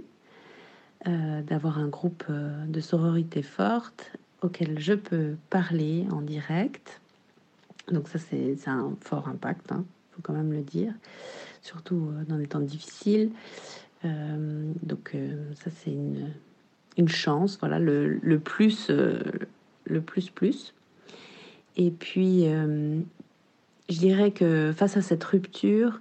euh, 1.06 1.40
d'avoir 1.42 1.78
un 1.78 1.88
groupe 1.88 2.24
de 2.30 2.80
sororité 2.80 3.42
forte 3.42 4.12
auquel 4.42 4.78
je 4.78 4.92
peux 4.92 5.36
parler 5.48 6.06
en 6.10 6.20
direct. 6.20 7.00
Donc 7.90 8.08
ça, 8.08 8.18
c'est 8.18 8.56
un 8.66 8.94
fort 9.00 9.28
impact, 9.28 9.68
il 9.70 9.74
hein, 9.74 9.84
faut 10.12 10.20
quand 10.22 10.34
même 10.34 10.52
le 10.52 10.62
dire, 10.62 10.92
surtout 11.62 12.10
dans 12.28 12.36
les 12.36 12.46
temps 12.46 12.60
difficiles. 12.60 13.30
donc 14.04 15.16
ça, 15.54 15.70
c'est 15.70 15.90
une, 15.90 16.30
une, 16.98 17.08
chance, 17.08 17.58
voilà, 17.58 17.78
le, 17.78 18.18
le 18.22 18.38
plus, 18.38 18.90
le 18.90 20.00
plus 20.02 20.28
plus. 20.28 20.74
Et 21.76 21.90
puis, 21.90 22.46
je 23.88 23.98
dirais 23.98 24.30
que 24.30 24.72
face 24.76 24.96
à 24.96 25.02
cette 25.02 25.24
rupture, 25.24 26.00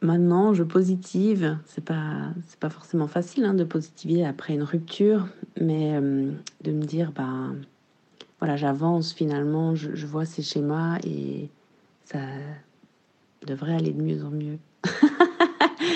maintenant 0.00 0.54
je 0.54 0.62
positive. 0.62 1.58
C'est 1.66 1.84
pas 1.84 2.32
c'est 2.46 2.58
pas 2.58 2.70
forcément 2.70 3.08
facile 3.08 3.44
hein, 3.44 3.54
de 3.54 3.64
positiver 3.64 4.24
après 4.24 4.54
une 4.54 4.62
rupture, 4.62 5.28
mais 5.60 5.94
euh, 5.96 6.30
de 6.62 6.72
me 6.72 6.82
dire 6.82 7.12
bah 7.12 7.50
voilà 8.38 8.56
j'avance 8.56 9.12
finalement, 9.12 9.74
je, 9.74 9.94
je, 9.94 10.06
vois 10.06 10.24
ces 10.24 10.42
schémas 10.42 10.98
et 11.04 11.48
ça 12.04 12.20
devrait 13.46 13.74
aller 13.74 13.92
de 13.92 14.02
mieux 14.02 14.24
en 14.24 14.30
mieux. 14.30 14.58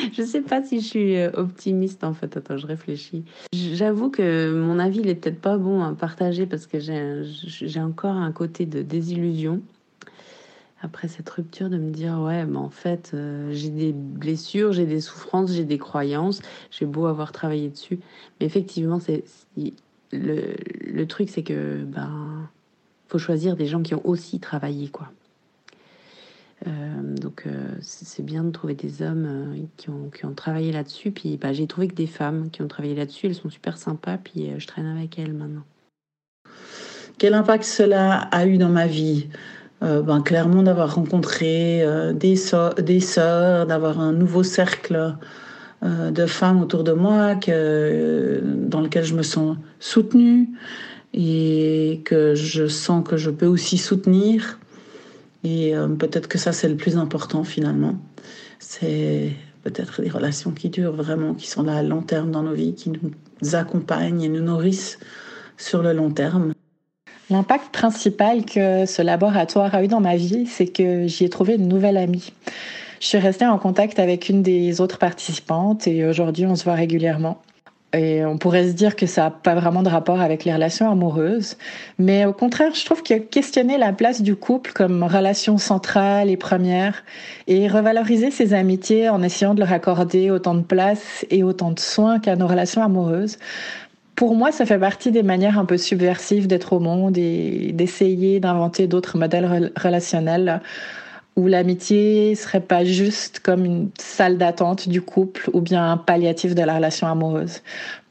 je 0.12 0.22
sais 0.22 0.40
pas 0.40 0.62
si 0.62 0.80
je 0.80 0.86
suis 0.86 1.16
euh, 1.16 1.30
optimiste 1.34 2.04
en 2.04 2.14
fait. 2.14 2.36
Attends, 2.36 2.56
je 2.56 2.66
réfléchis. 2.66 3.24
J'avoue 3.52 4.10
que 4.10 4.52
mon 4.52 4.78
avis 4.78 5.00
il 5.00 5.08
est 5.08 5.14
peut-être 5.14 5.40
pas 5.40 5.58
bon 5.58 5.82
à 5.82 5.92
partager 5.94 6.46
parce 6.46 6.66
que 6.66 6.78
j'ai 6.80 7.80
encore 7.80 8.16
un 8.16 8.32
côté 8.32 8.66
de 8.66 8.82
désillusion 8.82 9.62
après 10.82 11.06
cette 11.08 11.30
rupture 11.30 11.70
de 11.70 11.78
me 11.78 11.90
dire 11.90 12.18
ouais 12.20 12.44
mais 12.44 12.56
en 12.56 12.68
fait 12.68 13.12
euh, 13.14 13.52
j'ai 13.52 13.70
des 13.70 13.92
blessures 13.92 14.72
j'ai 14.72 14.84
des 14.84 15.00
souffrances 15.00 15.52
j'ai 15.52 15.64
des 15.64 15.78
croyances 15.78 16.42
j'ai 16.72 16.86
beau 16.86 17.06
avoir 17.06 17.30
travaillé 17.30 17.68
dessus 17.68 18.00
mais 18.40 18.46
effectivement 18.46 18.98
c'est 18.98 19.22
le, 20.10 20.54
le 20.80 21.06
truc 21.06 21.30
c'est 21.30 21.44
que 21.44 21.84
ben 21.84 22.48
faut 23.06 23.18
choisir 23.18 23.54
des 23.54 23.66
gens 23.66 23.82
qui 23.82 23.94
ont 23.94 24.04
aussi 24.04 24.40
travaillé 24.40 24.88
quoi 24.88 25.12
euh, 26.66 26.70
donc 27.16 27.44
euh, 27.46 27.74
c'est 27.80 28.24
bien 28.24 28.44
de 28.44 28.50
trouver 28.50 28.74
des 28.74 29.02
hommes 29.02 29.26
euh, 29.26 29.56
qui, 29.76 29.90
ont, 29.90 30.34
travaillé 30.34 30.72
là-dessus. 30.72 31.10
Puis 31.10 31.36
bah, 31.36 31.52
j'ai 31.52 31.66
trouvé 31.66 31.88
que 31.88 31.94
des 31.94 32.06
femmes 32.06 32.50
qui 32.50 32.62
ont 32.62 32.68
travaillé 32.68 32.94
là-dessus, 32.94 33.26
elles 33.26 33.34
sont 33.34 33.50
super 33.50 33.76
sympas. 33.76 34.18
Puis 34.18 34.50
je 34.56 34.66
traîne 34.66 34.86
avec 34.86 35.18
elles 35.18 35.32
maintenant. 35.32 35.62
Quel 37.18 37.34
impact 37.34 37.64
cela 37.64 38.14
a 38.30 38.46
eu 38.46 38.58
dans 38.58 38.68
ma 38.68 38.86
vie? 38.86 39.28
Ben, 39.80 40.22
Clairement 40.22 40.62
d'avoir 40.62 40.94
rencontré 40.94 41.84
des, 42.14 42.36
des 42.82 43.00
sœurs, 43.00 43.66
d'avoir 43.66 43.98
un 43.98 44.12
nouveau 44.12 44.44
cercle 44.44 45.16
de 45.82 46.26
femmes 46.26 46.62
autour 46.62 46.84
de 46.84 46.92
moi 46.92 47.34
dans 47.34 48.80
lequel 48.80 49.02
je 49.02 49.14
me 49.16 49.22
sens 49.22 49.56
soutenue 49.80 50.50
et 51.12 52.00
que 52.04 52.36
je 52.36 52.68
sens 52.68 53.02
que 53.06 53.16
je 53.16 53.30
peux 53.30 53.46
aussi 53.46 53.76
soutenir. 53.76 54.60
Et 55.44 55.74
peut-être 55.98 56.28
que 56.28 56.38
ça, 56.38 56.52
c'est 56.52 56.68
le 56.68 56.76
plus 56.76 56.96
important 56.96 57.42
finalement. 57.42 57.96
C'est 58.58 59.32
peut-être 59.62 60.02
des 60.02 60.10
relations 60.10 60.52
qui 60.52 60.68
durent 60.68 60.92
vraiment, 60.92 61.34
qui 61.34 61.48
sont 61.48 61.62
là 61.62 61.76
à 61.76 61.82
long 61.82 62.02
terme 62.02 62.30
dans 62.30 62.42
nos 62.42 62.54
vies, 62.54 62.74
qui 62.74 62.90
nous 62.90 63.54
accompagnent 63.54 64.22
et 64.22 64.28
nous 64.28 64.42
nourrissent 64.42 64.98
sur 65.56 65.82
le 65.82 65.92
long 65.92 66.10
terme. 66.10 66.52
L'impact 67.30 67.72
principal 67.72 68.44
que 68.44 68.86
ce 68.86 69.02
laboratoire 69.02 69.74
a 69.74 69.82
eu 69.82 69.88
dans 69.88 70.00
ma 70.00 70.16
vie, 70.16 70.46
c'est 70.46 70.66
que 70.66 71.06
j'y 71.06 71.24
ai 71.24 71.28
trouvé 71.28 71.54
une 71.54 71.68
nouvelle 71.68 71.96
amie. 71.96 72.32
Je 73.00 73.06
suis 73.06 73.18
restée 73.18 73.46
en 73.46 73.58
contact 73.58 73.98
avec 73.98 74.28
une 74.28 74.42
des 74.42 74.80
autres 74.80 74.98
participantes 74.98 75.86
et 75.86 76.04
aujourd'hui 76.04 76.46
on 76.46 76.54
se 76.54 76.64
voit 76.64 76.74
régulièrement. 76.74 77.42
Et 77.94 78.24
on 78.24 78.38
pourrait 78.38 78.68
se 78.68 78.72
dire 78.72 78.96
que 78.96 79.06
ça 79.06 79.24
n'a 79.24 79.30
pas 79.30 79.54
vraiment 79.54 79.82
de 79.82 79.88
rapport 79.88 80.20
avec 80.20 80.44
les 80.44 80.52
relations 80.52 80.90
amoureuses. 80.90 81.58
Mais 81.98 82.24
au 82.24 82.32
contraire, 82.32 82.74
je 82.74 82.84
trouve 82.86 83.02
que 83.02 83.14
questionner 83.14 83.76
la 83.76 83.92
place 83.92 84.22
du 84.22 84.34
couple 84.34 84.72
comme 84.72 85.02
relation 85.02 85.58
centrale 85.58 86.30
et 86.30 86.38
première 86.38 87.04
et 87.48 87.68
revaloriser 87.68 88.30
ses 88.30 88.54
amitiés 88.54 89.10
en 89.10 89.22
essayant 89.22 89.54
de 89.54 89.60
leur 89.60 89.72
accorder 89.72 90.30
autant 90.30 90.54
de 90.54 90.62
place 90.62 91.26
et 91.30 91.42
autant 91.42 91.70
de 91.70 91.80
soins 91.80 92.18
qu'à 92.18 92.34
nos 92.34 92.46
relations 92.46 92.82
amoureuses, 92.82 93.38
pour 94.14 94.34
moi, 94.34 94.52
ça 94.52 94.66
fait 94.66 94.78
partie 94.78 95.10
des 95.10 95.22
manières 95.22 95.58
un 95.58 95.64
peu 95.64 95.76
subversives 95.76 96.46
d'être 96.46 96.74
au 96.74 96.78
monde 96.78 97.18
et 97.18 97.72
d'essayer 97.72 98.40
d'inventer 98.40 98.86
d'autres 98.86 99.18
modèles 99.18 99.72
relationnels 99.76 100.60
où 101.36 101.46
l'amitié 101.46 102.34
serait 102.34 102.60
pas 102.60 102.84
juste 102.84 103.40
comme 103.40 103.64
une 103.64 103.90
salle 103.98 104.38
d'attente 104.38 104.88
du 104.88 105.00
couple 105.00 105.48
ou 105.52 105.60
bien 105.60 105.92
un 105.92 105.96
palliatif 105.96 106.54
de 106.54 106.62
la 106.62 106.76
relation 106.76 107.06
amoureuse. 107.06 107.62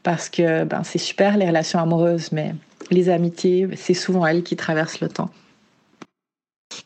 Parce 0.02 0.28
que 0.28 0.64
ben, 0.64 0.82
c'est 0.82 0.98
super 0.98 1.36
les 1.36 1.46
relations 1.46 1.78
amoureuses, 1.78 2.32
mais 2.32 2.54
les 2.90 3.08
amitiés, 3.08 3.68
c'est 3.76 3.94
souvent 3.94 4.26
elles 4.26 4.42
qui 4.42 4.56
traversent 4.56 5.00
le 5.00 5.08
temps. 5.08 5.30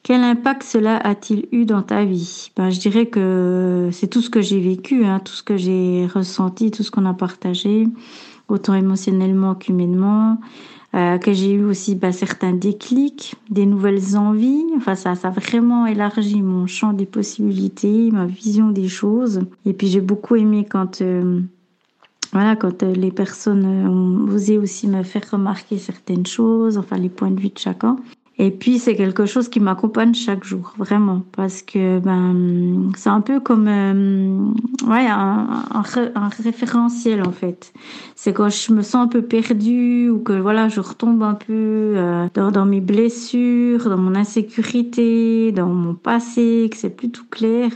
Quel 0.03 0.23
impact 0.23 0.63
cela 0.63 0.99
a-t-il 0.99 1.47
eu 1.53 1.65
dans 1.65 1.83
ta 1.83 2.05
vie? 2.05 2.51
Ben, 2.57 2.71
Je 2.71 2.79
dirais 2.79 3.07
que 3.07 3.89
c'est 3.93 4.09
tout 4.09 4.21
ce 4.21 4.31
que 4.31 4.43
j'ai 4.43 4.61
vécu, 4.61 5.05
hein, 5.05 5.21
tout 5.21 5.33
ce 5.33 5.43
que 5.43 5.57
j'ai 5.57 6.07
ressenti, 6.07 6.71
tout 6.71 6.83
ce 6.83 6.91
qu'on 6.91 7.07
a 7.07 7.15
partagé, 7.15 7.89
autant 8.49 8.75
émotionnellement 8.75 9.55
qu'humainement. 9.55 10.39
Euh, 10.95 11.19
que 11.19 11.33
j'ai 11.33 11.53
eu 11.53 11.65
aussi 11.65 11.95
bah, 11.95 12.13
certains 12.13 12.53
déclics, 12.53 13.35
des 13.51 13.67
nouvelles 13.67 14.17
envies. 14.17 14.65
Enfin, 14.77 14.95
ça, 14.95 15.15
ça 15.15 15.29
a 15.29 15.31
vraiment 15.31 15.85
élargi 15.87 16.41
mon 16.41 16.67
champ 16.67 16.93
des 16.93 17.07
possibilités, 17.07 18.11
ma 18.11 18.25
vision 18.25 18.71
des 18.71 18.89
choses. 18.89 19.41
Et 19.67 19.73
puis 19.73 19.89
j'ai 19.89 20.01
beaucoup 20.01 20.37
aimé 20.37 20.67
quand, 20.69 21.03
euh, 21.03 21.41
voilà, 22.33 22.57
quand 22.57 22.83
euh, 22.83 22.95
les 22.95 23.11
personnes 23.11 23.67
ont 23.67 24.33
osé 24.33 24.59
aussi 24.59 24.87
me 24.87 25.03
faire 25.03 25.29
remarquer 25.31 25.77
certaines 25.77 26.25
choses, 26.27 26.79
enfin 26.79 26.97
les 26.97 27.11
points 27.11 27.31
de 27.31 27.41
vue 27.41 27.51
de 27.51 27.59
chacun. 27.59 27.97
Et 28.39 28.51
puis 28.51 28.79
c'est 28.79 28.95
quelque 28.97 29.25
chose 29.25 29.49
qui 29.49 29.61
m'accompagne 29.61 30.13
chaque 30.13 30.45
jour, 30.45 30.75
vraiment, 30.77 31.23
parce 31.33 31.63
que 31.63 32.01
ben 32.01 32.93
c'est 32.95 33.09
un 33.09 33.23
peu 33.23 33.41
comme 33.41 33.67
euh, 33.67 34.53
ouais 34.87 35.07
un, 35.09 35.65
référentiel 36.45 37.27
en 37.27 37.33
fait. 37.33 37.73
C'est 38.15 38.35
quand 38.35 38.51
je 38.51 38.75
me 38.75 38.83
sens 38.83 39.07
un 39.07 39.09
peu 39.09 39.23
perdue 39.23 40.11
ou 40.11 40.19
que 40.19 40.35
voilà 40.35 40.69
je 40.69 40.81
retombe 40.81 41.23
un 41.23 41.35
peu 41.35 41.95
euh, 41.97 42.29
dans, 42.35 42.51
dans, 42.51 42.67
mes 42.67 42.83
blessures, 42.83 43.89
dans 43.89 43.97
mon 43.97 44.15
insécurité, 44.15 45.51
dans 45.53 45.69
mon 45.69 45.95
passé, 45.95 46.69
que 46.71 46.77
c'est 46.77 46.95
plus 46.95 47.11
tout 47.11 47.27
clair 47.31 47.71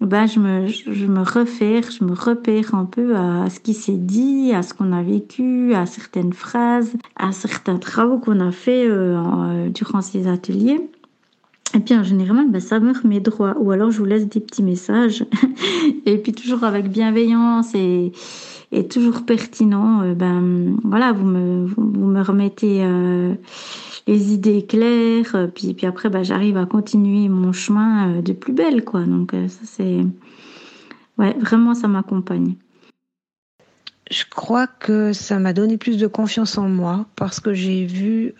ben 0.00 0.26
je 0.26 0.40
me, 0.40 0.66
je 0.66 1.06
me 1.06 1.20
refère, 1.20 1.90
je 1.90 2.04
me 2.04 2.14
repère 2.14 2.74
un 2.74 2.86
peu 2.86 3.16
à 3.16 3.50
ce 3.50 3.60
qui 3.60 3.74
s'est 3.74 3.98
dit, 3.98 4.52
à 4.54 4.62
ce 4.62 4.72
qu'on 4.72 4.92
a 4.92 5.02
vécu, 5.02 5.74
à 5.74 5.84
certaines 5.84 6.32
phrases, 6.32 6.92
à 7.16 7.32
certains 7.32 7.76
travaux 7.76 8.18
qu'on 8.18 8.40
a 8.40 8.50
fait 8.50 8.86
euh, 8.86 9.18
euh, 9.18 9.68
durant 9.68 10.00
ces 10.00 10.26
ateliers. 10.26 10.80
Et 11.74 11.80
puis 11.80 11.94
en 11.94 12.02
général, 12.02 12.50
ben, 12.50 12.60
ça 12.60 12.80
me 12.80 12.92
remet 12.92 13.20
droit. 13.20 13.54
Ou 13.58 13.72
alors 13.72 13.90
je 13.90 13.98
vous 13.98 14.06
laisse 14.06 14.26
des 14.26 14.40
petits 14.40 14.62
messages. 14.62 15.24
et 16.06 16.16
puis 16.16 16.32
toujours 16.32 16.64
avec 16.64 16.88
bienveillance 16.88 17.74
et, 17.74 18.12
et 18.72 18.88
toujours 18.88 19.26
pertinent. 19.26 20.00
Euh, 20.02 20.14
ben 20.14 20.76
voilà, 20.82 21.12
vous 21.12 21.26
me, 21.26 21.66
vous, 21.66 21.82
me 21.82 22.22
remettez 22.22 22.82
les 24.06 24.32
idées 24.32 24.64
claires. 24.64 25.34
Euh, 25.34 25.46
puis, 25.46 25.74
puis 25.74 25.86
après, 25.86 26.08
bah, 26.08 26.22
j'arrive 26.22 26.56
à 26.56 26.66
continuer 26.66 27.28
mon 27.28 27.52
chemin 27.52 28.10
euh, 28.10 28.22
de 28.22 28.32
plus 28.32 28.52
belle, 28.52 28.84
quoi. 28.84 29.04
Donc, 29.04 29.34
euh, 29.34 29.48
ça, 29.48 29.60
c'est. 29.64 30.00
Ouais, 31.18 31.34
vraiment, 31.38 31.74
ça 31.74 31.88
m'accompagne. 31.88 32.54
Je 34.10 34.24
crois 34.28 34.66
que 34.66 35.12
ça 35.12 35.38
m'a 35.38 35.52
donné 35.52 35.76
plus 35.76 35.96
de 35.98 36.06
confiance 36.06 36.58
en 36.58 36.68
moi 36.68 37.06
parce 37.14 37.38
que 37.38 37.54
j'ai 37.54 37.86
vu 37.86 38.34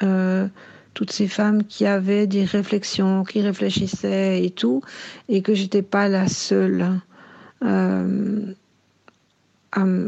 toutes 0.95 1.13
ces 1.13 1.29
femmes 1.29 1.63
qui 1.63 1.87
avaient 1.87 2.27
des 2.27 2.45
réflexions, 2.45 3.23
qui 3.23 3.41
réfléchissaient 3.41 4.45
et 4.45 4.51
tout, 4.51 4.83
et 5.29 5.43
que 5.43 5.55
j'étais 5.55 5.83
pas 5.83 6.09
la 6.09 6.27
seule. 6.27 7.01
à, 7.61 8.03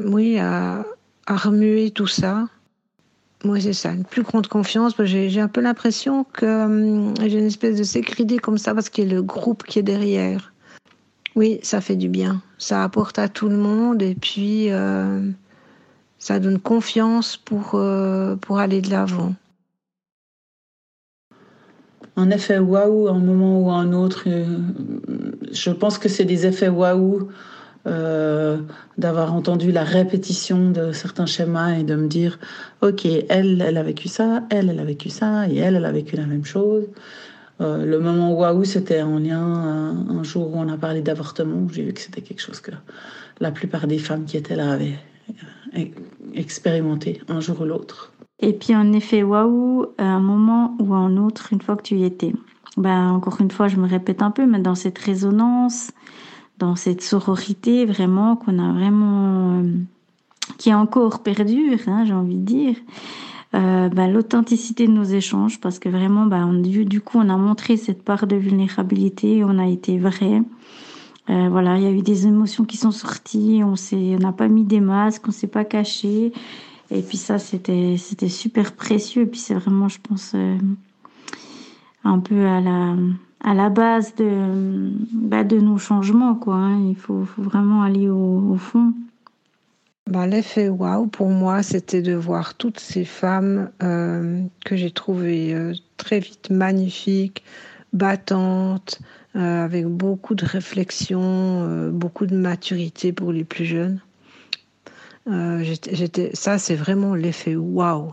oui, 0.07 0.39
à, 0.39 0.85
à 1.27 1.37
remuer 1.37 1.91
tout 1.91 2.09
ça. 2.09 2.49
Oui, 3.45 3.61
c'est 3.61 3.73
ça, 3.73 3.91
une 3.91 4.05
plus 4.05 4.23
grande 4.23 4.47
confiance. 4.47 4.95
J'ai 5.05 5.41
un 5.41 5.49
peu 5.49 5.61
l'impression 5.61 6.25
que 6.25 6.65
hum, 6.65 7.15
j'ai 7.21 7.39
une 7.39 7.47
espèce 7.47 7.77
de 7.77 7.83
sécurité 7.83 8.39
comme 8.39 8.59
ça 8.59 8.75
parce 8.75 8.89
qu'il 8.89 9.09
y 9.09 9.11
a 9.11 9.15
le 9.15 9.23
groupe 9.23 9.65
qui 9.65 9.81
est 9.81 9.83
derrière. 9.83 10.53
Oui, 11.35 11.59
ça 11.63 11.81
fait 11.81 11.97
du 11.97 12.09
bien. 12.09 12.43
Ça 12.59 12.85
apporte 12.85 13.19
à 13.19 13.29
tout 13.29 13.49
le 13.49 13.57
monde 13.57 14.03
et 14.03 14.15
puis 14.15 14.71
euh, 14.71 15.21
ça 16.19 16.39
donne 16.39 16.61
confiance 16.61 17.37
pour, 17.37 17.73
euh, 17.75 18.37
pour 18.37 18.59
aller 18.59 18.81
de 18.81 18.91
l'avant. 18.91 19.35
Un 22.17 22.31
effet 22.31 22.59
waouh, 22.59 23.09
un 23.09 23.19
moment 23.19 23.61
ou 23.61 23.71
un 23.71 23.93
autre, 23.93 24.25
euh, 24.27 24.59
je 25.51 25.71
pense 25.71 25.99
que 25.99 26.09
c'est 26.11 26.27
des 26.27 26.47
effets 26.47 26.69
waouh 26.69 27.31
euh, 27.87 28.59
d'avoir 28.97 29.35
entendu 29.35 29.73
la 29.73 29.83
répétition 29.83 30.71
de 30.71 30.93
certains 30.93 31.27
schémas 31.27 31.79
et 31.79 31.83
de 31.83 31.97
me 31.97 32.07
dire, 32.07 32.39
ok, 32.81 33.07
elle, 33.29 33.61
elle 33.61 33.77
a 33.77 33.83
vécu 33.83 34.09
ça, 34.09 34.45
elle, 34.51 34.71
elle 34.71 34.79
a 34.79 34.85
vécu 34.85 35.09
ça, 35.09 35.49
et 35.49 35.57
elle, 35.57 35.75
elle 35.77 35.85
a 35.85 35.91
vécu 35.91 36.15
la 36.17 36.27
même 36.27 36.45
chose. 36.45 36.85
Euh, 37.61 37.85
le 37.85 37.99
moment 37.99 38.33
waouh, 38.33 38.65
c'était 38.65 39.03
en 39.03 39.19
lien 39.19 39.41
un, 39.41 40.23
jour 40.23 40.55
où 40.55 40.59
on 40.59 40.69
a 40.69 40.77
parlé 40.77 41.03
d'avortement. 41.03 41.67
J'ai 41.73 41.83
vu 41.83 41.93
que 41.93 42.01
c'était 42.01 42.21
quelque 42.21 42.41
chose 42.41 42.61
que 42.61 42.71
la 43.41 43.51
plupart 43.51 43.87
des 43.87 43.99
femmes 43.99 44.25
qui 44.25 44.37
étaient 44.37 44.57
là 44.57 44.73
avaient 44.73 44.99
euh, 45.77 45.85
expérimenté 46.35 47.21
un 47.29 47.41
jour 47.41 47.61
ou 47.61 47.65
l'autre. 47.65 48.13
Et 48.39 48.53
puis 48.53 48.75
en 48.75 48.93
effet, 48.93 49.23
waouh, 49.23 49.87
un 49.99 50.21
moment 50.21 50.77
ou 50.79 50.95
un 50.95 51.17
autre, 51.17 51.53
une 51.53 51.61
fois 51.61 51.77
que 51.77 51.83
tu 51.83 51.97
y 51.97 52.05
étais. 52.05 52.33
Ben, 52.77 53.11
encore 53.11 53.41
une 53.41 53.51
fois, 53.51 53.69
je 53.69 53.77
me 53.77 53.87
répète 53.87 54.23
un 54.23 54.31
peu, 54.31 54.47
mais 54.47 54.59
dans 54.59 54.75
cette 54.75 54.99
résonance, 54.99 55.91
dans 56.59 56.77
cette 56.77 57.03
sororité 57.03 57.85
vraiment 57.87 58.37
qu'on 58.37 58.59
a 58.59 58.73
vraiment 58.73 59.61
euh, 59.61 59.73
qui 60.59 60.73
encore 60.73 61.23
perdure, 61.23 61.79
hein, 61.87 62.05
j'ai 62.05 62.15
envie 62.15 62.37
de 62.37 62.45
dire. 62.45 62.77
Euh, 63.55 63.91
bah, 63.91 64.09
l'authenticité 64.09 64.87
de 64.87 64.93
nos 64.93 65.05
échanges 65.05 65.61
parce 65.61 65.79
que 65.79 65.91
vraiment 65.91 66.25
bah, 66.25 66.43
du, 66.63 67.03
coup 67.03 67.19
on 67.19 67.29
a 67.29 67.37
montré 67.37 67.77
cette 67.77 68.03
part 68.03 68.27
de 68.27 68.35
vulnérabilité 68.35 69.45
on 69.45 69.59
a 69.59 69.67
été 69.67 69.99
vrai. 69.99 70.43
Euh, 71.29 71.49
voilà 71.51 71.77
il 71.77 71.83
y 71.83 71.87
a 71.87 71.91
eu 71.91 72.01
des 72.01 72.27
émotions 72.27 72.65
qui 72.65 72.79
sont 72.79 72.93
sorties 72.93 73.61
on 73.63 73.75
n'a 74.19 74.33
pas 74.33 74.49
mis 74.49 74.65
des 74.65 74.81
masques 74.81 75.29
on 75.29 75.33
s'est 75.33 75.49
pas 75.49 75.67
caché. 75.67 76.33
Et 76.91 77.03
puis 77.03 77.19
ça 77.19 77.39
c'était 77.39 77.97
c'était 77.99 78.31
super 78.31 78.73
précieux. 78.73 79.23
Et 79.23 79.27
puis 79.27 79.41
c'est 79.41 79.55
vraiment 79.55 79.89
je 79.89 79.99
pense 80.01 80.33
euh, 80.35 80.57
un 82.05 82.21
peu 82.21 82.47
à 82.47 82.63
la 82.63 82.97
à 83.43 83.55
la 83.55 83.69
base 83.69 84.15
de, 84.15 84.93
bah, 85.13 85.45
nos 85.45 85.79
changements. 85.79 86.35
Quoi, 86.35 86.55
hein. 86.55 86.89
Il 86.89 86.97
faut, 86.97 87.27
vraiment 87.37 87.83
aller 87.83 88.09
au, 88.09 88.57
fond. 88.57 88.93
Bah, 90.07 90.27
L'effet 90.27 90.69
waouh 90.69 91.07
pour 91.07 91.29
moi, 91.29 91.63
c'était 91.63 92.03
de 92.03 92.15
voir 92.15 92.55
toutes 92.55 92.81
ces 92.81 93.05
femmes 93.05 93.71
euh, 93.83 94.43
que 94.65 94.77
j'ai 94.77 94.91
trouvées 94.91 95.55
euh, 95.55 95.75
très 95.97 96.21
vite 96.21 96.51
magnifiques, 96.51 97.43
battantes, 97.93 99.01
euh, 99.35 99.65
avec 99.65 99.87
beaucoup 99.87 100.35
de 100.35 100.45
réflexion, 100.45 101.91
beaucoup 101.91 102.27
de 102.27 102.37
maturité 102.37 103.13
pour 103.13 103.33
les 103.33 103.45
plus 103.45 103.65
jeunes. 103.65 104.01
ça, 106.35 106.59
c'est 106.59 106.77
vraiment 106.77 107.15
l'effet 107.15 107.57
waouh 107.57 108.13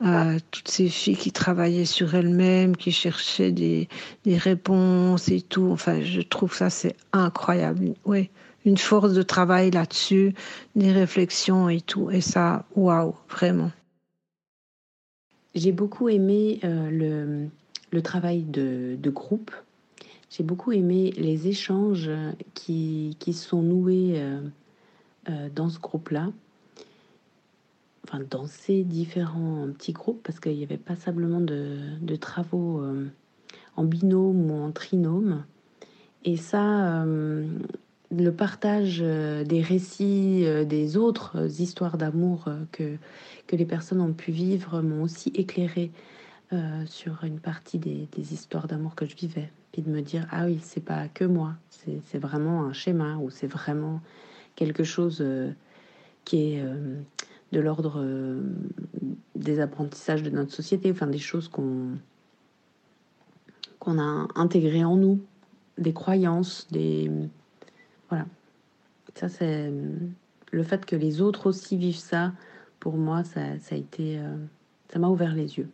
toutes 0.00 0.68
ces 0.68 0.88
filles 0.88 1.16
qui 1.16 1.32
travaillaient 1.32 1.86
sur 1.86 2.14
elles-mêmes, 2.14 2.76
qui 2.76 2.92
cherchaient 2.92 3.52
des, 3.52 3.88
réponses 4.26 5.28
et 5.28 5.40
tout. 5.40 5.70
Enfin, 5.72 6.02
je 6.02 6.20
trouve 6.20 6.54
ça 6.54 6.70
c'est 6.70 6.96
incroyable. 7.12 7.94
Oui, 8.04 8.30
une 8.64 8.76
force 8.76 9.14
de 9.14 9.22
travail 9.22 9.70
là-dessus, 9.70 10.34
des 10.74 10.92
réflexions 10.92 11.68
et 11.68 11.80
tout. 11.80 12.10
Et 12.10 12.20
ça, 12.20 12.66
waouh, 12.74 13.14
vraiment. 13.30 13.70
J'ai 15.54 15.72
beaucoup 15.72 16.10
aimé 16.10 16.60
le, 16.62 17.48
le, 17.90 18.02
travail 18.02 18.42
de, 18.42 18.98
groupe. 19.06 19.50
J'ai 20.28 20.42
beaucoup 20.42 20.72
aimé 20.72 21.14
les 21.16 21.48
échanges 21.48 22.10
qui, 22.52 23.16
qui 23.18 23.32
sont 23.32 23.62
noués 23.62 24.22
dans 25.54 25.70
ce 25.70 25.78
groupe-là 25.78 26.28
enfin, 28.06 28.22
dans 28.30 28.46
ces 28.46 28.84
différents 28.84 29.68
petits 29.72 29.92
groupes, 29.92 30.22
parce 30.22 30.38
qu'il 30.38 30.56
n'y 30.56 30.62
avait 30.62 30.76
pas 30.76 30.96
simplement 30.96 31.40
de, 31.40 31.78
de 32.00 32.16
travaux 32.16 32.80
euh, 32.80 33.06
en 33.76 33.84
binôme 33.84 34.50
ou 34.50 34.64
en 34.64 34.70
trinôme. 34.70 35.44
Et 36.24 36.36
ça, 36.36 37.02
euh, 37.04 37.46
le 38.16 38.30
partage 38.30 39.00
euh, 39.02 39.44
des 39.44 39.60
récits 39.60 40.44
des 40.66 40.96
autres 40.96 41.60
histoires 41.60 41.98
d'amour 41.98 42.48
que, 42.72 42.96
que 43.46 43.56
les 43.56 43.64
personnes 43.66 44.00
ont 44.00 44.12
pu 44.12 44.30
vivre 44.30 44.82
m'ont 44.82 45.02
aussi 45.02 45.30
éclairé 45.34 45.90
sur 46.86 47.24
une 47.24 47.40
partie 47.40 47.78
des, 47.78 48.08
des 48.16 48.32
histoires 48.32 48.68
d'amour 48.68 48.94
que 48.94 49.04
je 49.04 49.16
vivais. 49.16 49.50
Puis 49.72 49.82
de 49.82 49.90
me 49.90 50.00
dire, 50.00 50.28
ah 50.30 50.46
oui, 50.46 50.60
c'est 50.62 50.82
pas 50.82 51.08
que 51.08 51.24
moi, 51.24 51.54
c'est 51.70 52.18
vraiment 52.18 52.62
un 52.62 52.72
schéma 52.72 53.16
ou 53.16 53.30
c'est 53.30 53.48
vraiment 53.48 54.00
quelque 54.54 54.84
chose 54.84 55.24
qui 56.24 56.52
est 56.52 56.64
de 57.52 57.60
l'ordre 57.60 57.94
euh, 57.98 58.42
des 59.34 59.60
apprentissages 59.60 60.22
de 60.22 60.30
notre 60.30 60.52
société, 60.52 60.90
enfin 60.90 61.06
des 61.06 61.18
choses 61.18 61.48
qu'on 61.48 61.98
a 63.86 64.28
intégrées 64.34 64.84
en 64.84 64.96
nous, 64.96 65.20
des 65.78 65.92
croyances, 65.92 66.66
des 66.70 67.10
voilà. 68.08 68.26
Ça 69.14 69.28
c'est 69.28 69.72
le 70.52 70.62
fait 70.62 70.86
que 70.86 70.96
les 70.96 71.20
autres 71.20 71.48
aussi 71.48 71.76
vivent 71.76 71.96
ça. 71.96 72.32
Pour 72.80 72.96
moi, 72.96 73.24
ça, 73.24 73.58
ça 73.60 73.74
a 73.74 73.78
été, 73.78 74.18
euh, 74.18 74.36
ça 74.92 74.98
m'a 74.98 75.08
ouvert 75.08 75.34
les 75.34 75.58
yeux. 75.58 75.68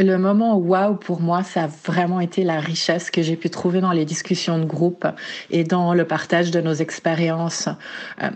Le 0.00 0.16
moment 0.16 0.56
waouh 0.56 0.94
pour 0.94 1.20
moi, 1.20 1.42
ça 1.42 1.64
a 1.64 1.66
vraiment 1.66 2.20
été 2.20 2.44
la 2.44 2.60
richesse 2.60 3.10
que 3.10 3.20
j'ai 3.20 3.34
pu 3.34 3.50
trouver 3.50 3.80
dans 3.80 3.90
les 3.90 4.04
discussions 4.04 4.56
de 4.58 4.64
groupe 4.64 5.04
et 5.50 5.64
dans 5.64 5.92
le 5.92 6.04
partage 6.04 6.52
de 6.52 6.60
nos 6.60 6.74
expériences. 6.74 7.68
Euh, 8.22 8.30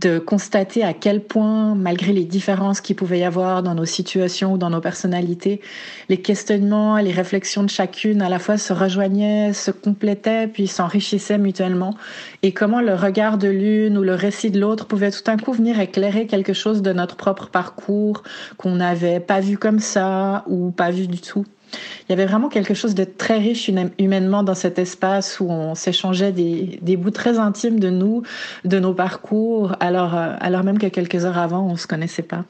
de 0.00 0.18
constater 0.18 0.84
à 0.84 0.92
quel 0.92 1.22
point, 1.22 1.74
malgré 1.74 2.12
les 2.12 2.24
différences 2.24 2.80
qu'il 2.80 2.94
pouvait 2.94 3.18
y 3.18 3.24
avoir 3.24 3.64
dans 3.64 3.74
nos 3.74 3.84
situations 3.84 4.52
ou 4.52 4.58
dans 4.58 4.70
nos 4.70 4.80
personnalités, 4.80 5.60
les 6.08 6.20
questionnements 6.20 6.96
et 6.98 7.02
les 7.02 7.10
réflexions 7.10 7.64
de 7.64 7.70
chacune 7.70 8.22
à 8.22 8.28
la 8.28 8.38
fois 8.38 8.58
se 8.58 8.72
rejoignaient, 8.72 9.52
se 9.52 9.72
complétaient, 9.72 10.46
puis 10.46 10.68
s'enrichissaient 10.68 11.38
mutuellement, 11.38 11.96
et 12.42 12.52
comment 12.52 12.80
le 12.80 12.94
regard 12.94 13.38
de 13.38 13.48
l'une 13.48 13.98
ou 13.98 14.02
le 14.02 14.14
récit 14.14 14.52
de 14.52 14.60
l'autre 14.60 14.86
pouvait 14.86 15.10
tout 15.10 15.22
d'un 15.24 15.36
coup 15.36 15.52
venir 15.52 15.80
éclairer 15.80 16.26
quelque 16.26 16.52
chose 16.52 16.80
de 16.80 16.92
notre 16.92 17.16
propre 17.16 17.48
parcours 17.48 18.22
qu'on 18.56 18.76
n'avait 18.76 19.20
pas 19.20 19.40
vu 19.40 19.58
comme 19.58 19.80
ça 19.80 20.44
ou 20.46 20.70
pas 20.70 20.90
vu 20.90 21.07
du 21.08 21.20
tout. 21.20 21.44
Il 21.72 22.10
y 22.10 22.12
avait 22.12 22.26
vraiment 22.26 22.48
quelque 22.48 22.74
chose 22.74 22.94
de 22.94 23.04
très 23.04 23.38
riche 23.38 23.70
humainement 23.98 24.42
dans 24.42 24.54
cet 24.54 24.78
espace 24.78 25.40
où 25.40 25.50
on 25.50 25.74
s'échangeait 25.74 26.32
des, 26.32 26.96
bouts 26.96 27.10
très 27.10 27.38
intimes 27.38 27.78
de 27.78 27.90
nous, 27.90 28.22
de 28.64 28.78
nos 28.78 28.94
parcours, 28.94 29.74
alors, 29.80 30.14
euh, 30.14 30.34
alors 30.40 30.64
même 30.64 30.78
que 30.78 30.86
quelques 30.86 31.24
heures 31.24 31.38
avant, 31.38 31.66
on 31.66 31.72
ne 31.72 31.76
se 31.76 31.86
connaissait 31.86 32.22
pas. 32.22 32.44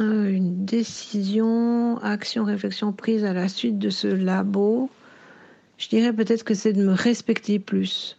Euh, 0.00 0.28
une 0.28 0.64
décision, 0.64 1.98
action, 1.98 2.44
réflexion 2.44 2.92
prise 2.92 3.24
à 3.24 3.32
la 3.32 3.48
suite 3.48 3.78
de 3.78 3.90
ce 3.90 4.08
labo, 4.08 4.90
je 5.78 5.88
dirais 5.88 6.12
peut-être 6.12 6.44
que 6.44 6.54
c'est 6.54 6.72
de 6.72 6.84
me 6.84 6.92
respecter 6.92 7.58
plus. 7.58 8.18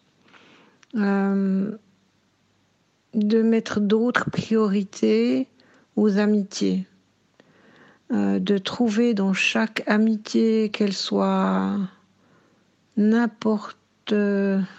Euh, 0.95 1.71
de 3.13 3.41
mettre 3.41 3.79
d'autres 3.79 4.29
priorités 4.29 5.47
aux 5.95 6.17
amitiés. 6.17 6.85
Euh, 8.11 8.37
de 8.37 8.59
trouver 8.59 9.15
dans 9.15 9.33
chaque 9.33 9.81
amitié, 9.87 10.69
qu'elle 10.69 10.93
soit 10.93 11.75
n'importe 12.97 13.77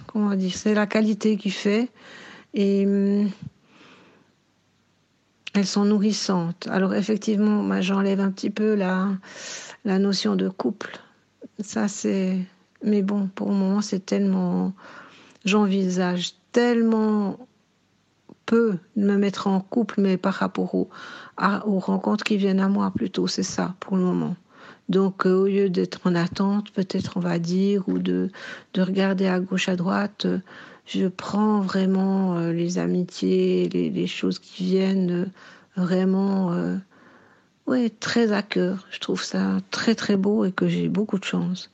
comment 0.06 0.34
dire, 0.36 0.54
c'est 0.54 0.74
la 0.74 0.86
qualité 0.86 1.36
qui 1.36 1.50
fait 1.50 1.88
et 2.54 2.86
hum, 2.86 3.28
elles 5.54 5.66
sont 5.66 5.84
nourrissantes. 5.84 6.68
Alors 6.68 6.94
effectivement, 6.94 7.80
j'enlève 7.82 8.20
un 8.20 8.30
petit 8.30 8.50
peu 8.50 8.76
la, 8.76 9.08
la 9.84 9.98
notion 9.98 10.36
de 10.36 10.48
couple. 10.48 11.00
Ça 11.58 11.88
c'est, 11.88 12.38
mais 12.84 13.02
bon, 13.02 13.28
pour 13.34 13.48
le 13.48 13.56
moment 13.56 13.80
c'est 13.80 14.06
tellement, 14.06 14.72
j'envisage 15.44 16.34
tellement 16.52 17.38
peu 18.44 18.78
de 18.94 19.04
me 19.04 19.16
mettre 19.16 19.48
en 19.48 19.60
couple, 19.60 20.00
mais 20.00 20.16
par 20.16 20.34
rapport 20.34 20.74
aux, 21.38 21.78
rencontres 21.78 22.24
qui 22.24 22.36
viennent 22.36 22.60
à 22.60 22.68
moi 22.68 22.90
plutôt, 22.94 23.26
c'est 23.26 23.42
ça 23.42 23.74
pour 23.80 23.96
le 23.96 24.02
moment. 24.02 24.36
Donc, 24.88 25.26
euh, 25.26 25.34
au 25.34 25.46
lieu 25.46 25.68
d'être 25.68 26.00
en 26.04 26.14
attente, 26.14 26.70
peut-être 26.70 27.16
on 27.16 27.20
va 27.20 27.38
dire, 27.38 27.88
ou 27.88 27.98
de, 27.98 28.30
de 28.74 28.82
regarder 28.82 29.26
à 29.26 29.40
gauche, 29.40 29.68
à 29.68 29.76
droite, 29.76 30.26
euh, 30.26 30.38
je 30.86 31.06
prends 31.06 31.60
vraiment 31.60 32.36
euh, 32.36 32.52
les 32.52 32.78
amitiés, 32.78 33.68
les, 33.68 34.06
choses 34.06 34.38
qui 34.38 34.64
viennent 34.64 35.30
vraiment 35.76 36.56
ouais, 37.66 37.90
très 37.90 38.32
à 38.32 38.42
cœur. 38.42 38.86
Je 38.90 39.00
trouve 39.00 39.22
ça 39.22 39.58
très 39.70 39.96
très 39.96 40.16
beau 40.16 40.44
et 40.44 40.52
que 40.52 40.68
j'ai 40.68 40.88
beaucoup 40.88 41.18
de 41.18 41.24
chance. 41.24 41.70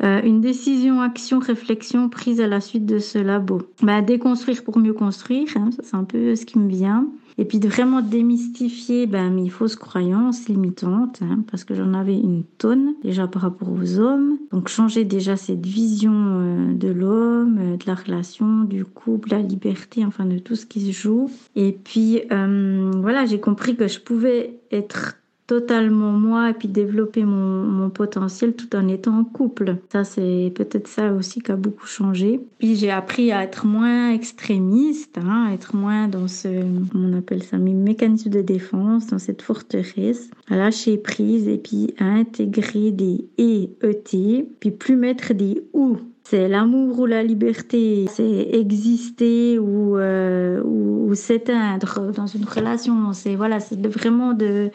Une 0.00 0.40
décision, 0.40 1.00
action, 1.00 1.38
réflexion 1.38 2.08
prise 2.08 2.40
à 2.40 2.48
la 2.48 2.60
suite 2.60 2.84
de 2.84 2.98
ce 2.98 3.18
labo. 3.18 3.62
Bah, 3.82 4.02
déconstruire 4.02 4.64
pour 4.64 4.76
mieux 4.78 4.94
construire, 4.94 5.46
hein, 5.54 5.70
c'est 5.80 5.94
un 5.94 6.02
peu 6.02 6.34
ce 6.34 6.44
qui 6.44 6.58
me 6.58 6.68
vient. 6.68 7.06
Et 7.38 7.44
puis 7.44 7.58
de 7.58 7.68
vraiment 7.68 8.02
démystifier 8.02 9.06
ben, 9.06 9.30
mes 9.30 9.48
fausses 9.48 9.76
croyances 9.76 10.48
limitantes, 10.48 11.20
hein, 11.22 11.44
parce 11.50 11.64
que 11.64 11.74
j'en 11.74 11.94
avais 11.94 12.16
une 12.16 12.44
tonne 12.58 12.94
déjà 13.02 13.26
par 13.26 13.42
rapport 13.42 13.70
aux 13.70 13.98
hommes. 13.98 14.38
Donc 14.50 14.68
changer 14.68 15.04
déjà 15.04 15.36
cette 15.36 15.64
vision 15.64 16.12
euh, 16.14 16.74
de 16.74 16.88
l'homme, 16.88 17.58
euh, 17.58 17.76
de 17.76 17.84
la 17.86 17.94
relation, 17.94 18.64
du 18.64 18.84
couple, 18.84 19.30
la 19.30 19.40
liberté, 19.40 20.04
enfin 20.04 20.26
de 20.26 20.38
tout 20.38 20.56
ce 20.56 20.66
qui 20.66 20.92
se 20.92 20.92
joue. 20.92 21.30
Et 21.56 21.72
puis 21.72 22.22
voilà, 22.28 23.26
j'ai 23.26 23.40
compris 23.40 23.76
que 23.76 23.88
je 23.88 24.00
pouvais 24.00 24.60
être 24.70 25.16
totalement 25.52 26.12
moi 26.12 26.48
et 26.48 26.54
puis 26.54 26.66
développer 26.66 27.24
mon, 27.26 27.90
potentiel 27.90 28.54
tout 28.54 28.74
en 28.74 28.88
étant 28.88 29.18
en 29.18 29.24
couple. 29.24 29.76
Ça, 29.92 30.02
c'est 30.02 30.50
peut-être 30.54 30.88
ça 30.88 31.12
aussi 31.12 31.42
qui 31.42 31.52
a 31.52 31.56
beaucoup 31.56 31.86
changé. 31.86 32.40
Puis 32.58 32.74
j'ai 32.74 32.90
appris 32.90 33.32
à 33.32 33.42
être 33.42 33.66
moins 33.66 34.12
extrémiste, 34.12 35.18
hein, 35.18 35.48
à 35.50 35.52
être 35.52 35.76
moins 35.76 36.08
dans 36.08 36.26
ce, 36.26 36.48
on 36.94 37.12
appelle 37.12 37.42
ça, 37.42 37.58
mes 37.58 37.74
mécanismes 37.74 38.30
de 38.30 38.40
défense, 38.40 39.08
dans 39.08 39.18
cette 39.18 39.42
forteresse, 39.42 40.30
à 40.48 40.56
lâcher 40.56 40.96
prise 40.96 41.46
et 41.48 41.58
puis 41.58 41.92
à 41.98 42.06
intégrer 42.06 42.90
des 42.90 43.26
et, 43.36 43.68
et, 43.82 44.46
puis 44.58 44.70
plus 44.70 44.96
mettre 44.96 45.34
des 45.34 45.62
ou 45.74 45.98
c'est 46.24 46.48
l'amour 46.48 47.00
ou 47.00 47.04
la 47.04 47.22
liberté, 47.22 48.06
c'est 48.08 48.48
exister 48.52 49.58
ou, 49.58 49.98
euh, 49.98 50.62
ou, 50.62 51.10
ou 51.10 51.14
s'éteindre 51.14 52.10
dans 52.12 52.26
une 52.26 52.46
relation. 52.46 53.12
C'est 53.12 53.34
voilà, 53.34 53.60
c'est 53.60 53.86
vraiment 53.86 54.32
de 54.32 54.70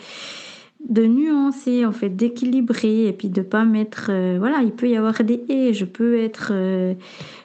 de 0.80 1.06
nuancer 1.06 1.86
en 1.86 1.92
fait 1.92 2.10
d'équilibrer 2.10 3.08
et 3.08 3.14
puis 3.14 3.30
de 3.30 3.42
pas 3.42 3.66
mettre 3.66 4.08
euh, 4.10 4.38
voilà 4.38 4.62
il 4.62 4.72
peut 4.72 4.90
y 4.90 4.96
avoir 4.96 5.24
des 5.24 5.44
et 5.50 5.74
je 5.74 5.86
peux 5.86 6.20
être 6.20 6.50
euh, 6.52 6.94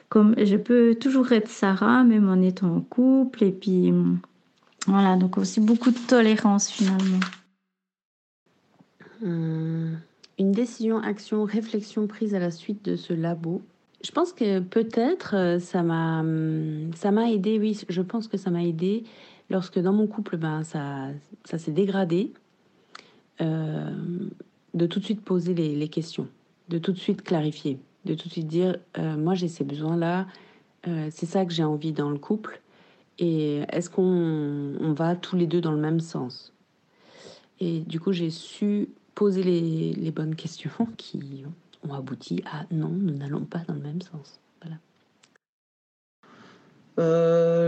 comme 0.09 0.35
je 0.37 0.55
peux 0.55 0.95
toujours 0.95 1.31
être 1.31 1.49
Sarah 1.49 2.03
même 2.03 2.29
en 2.29 2.41
étant 2.41 2.75
en 2.75 2.81
couple 2.81 3.43
et 3.43 3.51
puis 3.51 3.91
voilà 4.87 5.17
donc 5.17 5.37
aussi 5.37 5.59
beaucoup 5.59 5.91
de 5.91 5.97
tolérance 6.07 6.69
finalement. 6.69 7.19
Hum, 9.23 9.97
une 10.37 10.51
décision 10.51 10.99
action 10.99 11.43
réflexion 11.43 12.07
prise 12.07 12.35
à 12.35 12.39
la 12.39 12.51
suite 12.51 12.83
de 12.83 12.95
ce 12.95 13.13
labo. 13.13 13.61
Je 14.03 14.11
pense 14.11 14.33
que 14.33 14.59
peut-être 14.59 15.35
euh, 15.35 15.59
ça 15.59 15.81
m'a 15.81 16.19
hum, 16.19 16.91
ça 16.95 17.11
m'a 17.11 17.31
aidé 17.31 17.57
oui 17.59 17.79
je 17.89 18.01
pense 18.01 18.27
que 18.27 18.37
ça 18.37 18.51
m'a 18.51 18.63
aidé 18.63 19.05
lorsque 19.49 19.79
dans 19.79 19.93
mon 19.93 20.05
couple 20.05 20.37
ben 20.37 20.63
ça 20.63 21.07
ça 21.45 21.57
s'est 21.57 21.71
dégradé 21.71 22.31
euh, 23.41 23.91
de 24.73 24.85
tout 24.85 24.99
de 24.99 25.05
suite 25.05 25.21
poser 25.21 25.53
les, 25.53 25.87
questions, 25.87 26.27
de 26.69 26.77
tout 26.77 26.91
de 26.91 26.97
suite 26.97 27.23
clarifier, 27.23 27.79
de 28.05 28.13
tout 28.15 28.27
de 28.27 28.33
suite 28.33 28.47
dire 28.47 28.77
euh, 28.97 29.15
moi 29.17 29.35
j'ai 29.35 29.47
ces 29.47 29.63
besoins-là, 29.63 30.27
euh, 30.87 31.09
c'est 31.11 31.25
ça 31.25 31.45
que 31.45 31.53
j'ai 31.53 31.63
envie 31.63 31.93
dans 31.93 32.09
le 32.09 32.17
couple, 32.17 32.61
et 33.19 33.61
est-ce 33.69 33.89
qu'on 33.89 34.93
va 34.93 35.15
tous 35.15 35.35
les 35.35 35.45
deux 35.45 35.61
dans 35.61 35.71
le 35.71 35.77
même 35.77 35.99
sens? 35.99 36.53
Et 37.59 37.81
du 37.81 37.99
coup 37.99 38.13
j'ai 38.13 38.31
su 38.31 38.89
poser 39.13 39.43
les, 39.43 39.93
les, 39.93 40.11
bonnes 40.11 40.35
questions 40.35 40.71
qui 40.97 41.43
ont 41.87 41.93
abouti 41.93 42.43
à 42.51 42.65
non, 42.71 42.89
nous 42.89 43.15
n'allons 43.15 43.45
pas 43.45 43.59
dans 43.67 43.75
le 43.75 43.81
même 43.81 44.01
sens. 44.01 44.39
Voilà. 44.61 44.77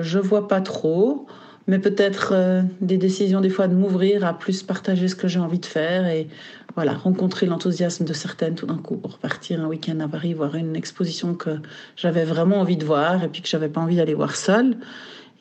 je 0.02 0.18
vois 0.20 0.48
pas 0.48 0.62
trop 0.62 1.28
mais 1.68 1.80
peut-être 1.80 2.30
euh, 2.34 2.62
des 2.82 2.98
décisions 2.98 3.42
des 3.42 3.50
fois 3.50 3.68
de 3.68 3.76
m'ouvrir 3.76 4.26
à 4.26 4.38
plus 4.38 4.64
partager 4.64 5.08
ce 5.08 5.16
que 5.16 5.28
j'ai 5.28 5.40
envie 5.40 5.60
de 5.60 5.66
faire 5.66 6.08
et 6.08 6.28
voilà 6.76 6.94
rencontrer 6.94 7.46
l'enthousiasme 7.46 8.06
de 8.06 8.14
certaines 8.14 8.56
tout 8.56 8.66
d'un 8.66 8.78
coup 8.78 8.98
pour 8.98 9.18
partir 9.18 9.62
un 9.62 9.68
week-end 9.68 10.00
à 10.00 10.08
Paris 10.08 10.34
voir 10.34 10.56
une 10.56 10.76
exposition 10.76 11.34
que 11.34 11.58
j'avais 11.96 12.26
vraiment 12.26 12.58
envie 12.58 12.78
de 12.78 12.86
voir 12.86 13.24
et 13.24 13.28
puis 13.28 13.42
que 13.42 13.48
j'avais 13.48 13.70
pas 13.70 13.82
envie 13.82 13.96
d'aller 13.96 14.14
voir 14.14 14.36
seule 14.36 14.78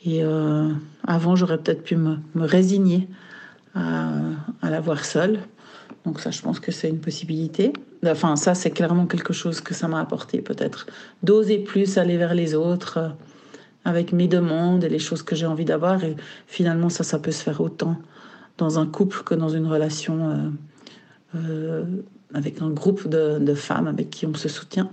Et 0.04 0.22
euh, 0.22 0.68
avant, 1.06 1.34
j'aurais 1.34 1.58
peut-être 1.58 1.82
pu 1.82 1.96
me, 1.96 2.18
résigner 2.36 3.08
à, 3.74 4.10
à 4.60 4.70
la 4.70 4.80
voir 4.80 5.04
seule. 5.04 5.40
Donc 6.04 6.20
ça, 6.20 6.30
je 6.30 6.42
pense 6.42 6.60
que 6.60 6.72
c'est 6.72 6.90
une 6.90 7.00
possibilité. 7.00 7.72
Enfin, 8.06 8.36
ça, 8.36 8.54
c'est 8.54 8.70
clairement 8.70 9.06
quelque 9.06 9.32
chose 9.32 9.62
que 9.62 9.72
ça 9.72 9.88
m'a 9.88 10.00
apporté, 10.00 10.42
peut-être. 10.42 10.86
D'oser 11.22 11.58
plus 11.58 11.96
aller 11.96 12.18
vers 12.18 12.34
les 12.34 12.54
autres 12.54 12.98
euh, 12.98 13.08
avec 13.84 14.12
mes 14.12 14.28
demandes 14.28 14.84
et 14.84 14.88
les 14.88 14.98
choses 14.98 15.22
que 15.22 15.36
j'ai 15.36 15.46
envie 15.46 15.64
d'avoir. 15.64 16.02
Et 16.04 16.16
finalement, 16.46 16.88
ça, 16.88 17.04
ça 17.04 17.18
peut 17.18 17.32
se 17.32 17.42
faire 17.42 17.60
autant 17.60 17.96
dans 18.58 18.78
un 18.78 18.86
couple 18.86 19.22
que 19.24 19.34
dans 19.34 19.48
une 19.48 19.66
relation 19.66 20.30
euh, 20.30 21.36
euh, 21.36 21.84
avec 22.32 22.62
un 22.62 22.70
groupe 22.70 23.08
de, 23.08 23.54
femmes 23.54 23.86
avec 23.86 24.10
qui 24.10 24.26
on 24.26 24.34
se 24.34 24.48
soutient. 24.48 24.90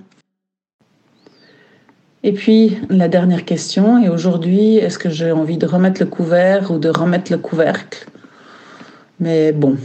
Et 2.23 2.33
puis, 2.33 2.77
la 2.89 3.07
dernière 3.07 3.45
question, 3.45 4.01
et 4.01 4.07
aujourd'hui, 4.07 4.75
est-ce 4.75 4.99
que 4.99 5.09
j'ai 5.09 5.31
envie 5.31 5.57
de 5.57 5.65
remettre 5.65 6.01
le 6.01 6.07
couvert 6.07 6.69
ou 6.69 6.77
de 6.77 6.89
remettre 6.89 7.31
le 7.31 7.39
couvercle? 7.39 8.05
Mais 9.19 9.51
bon, 9.51 9.77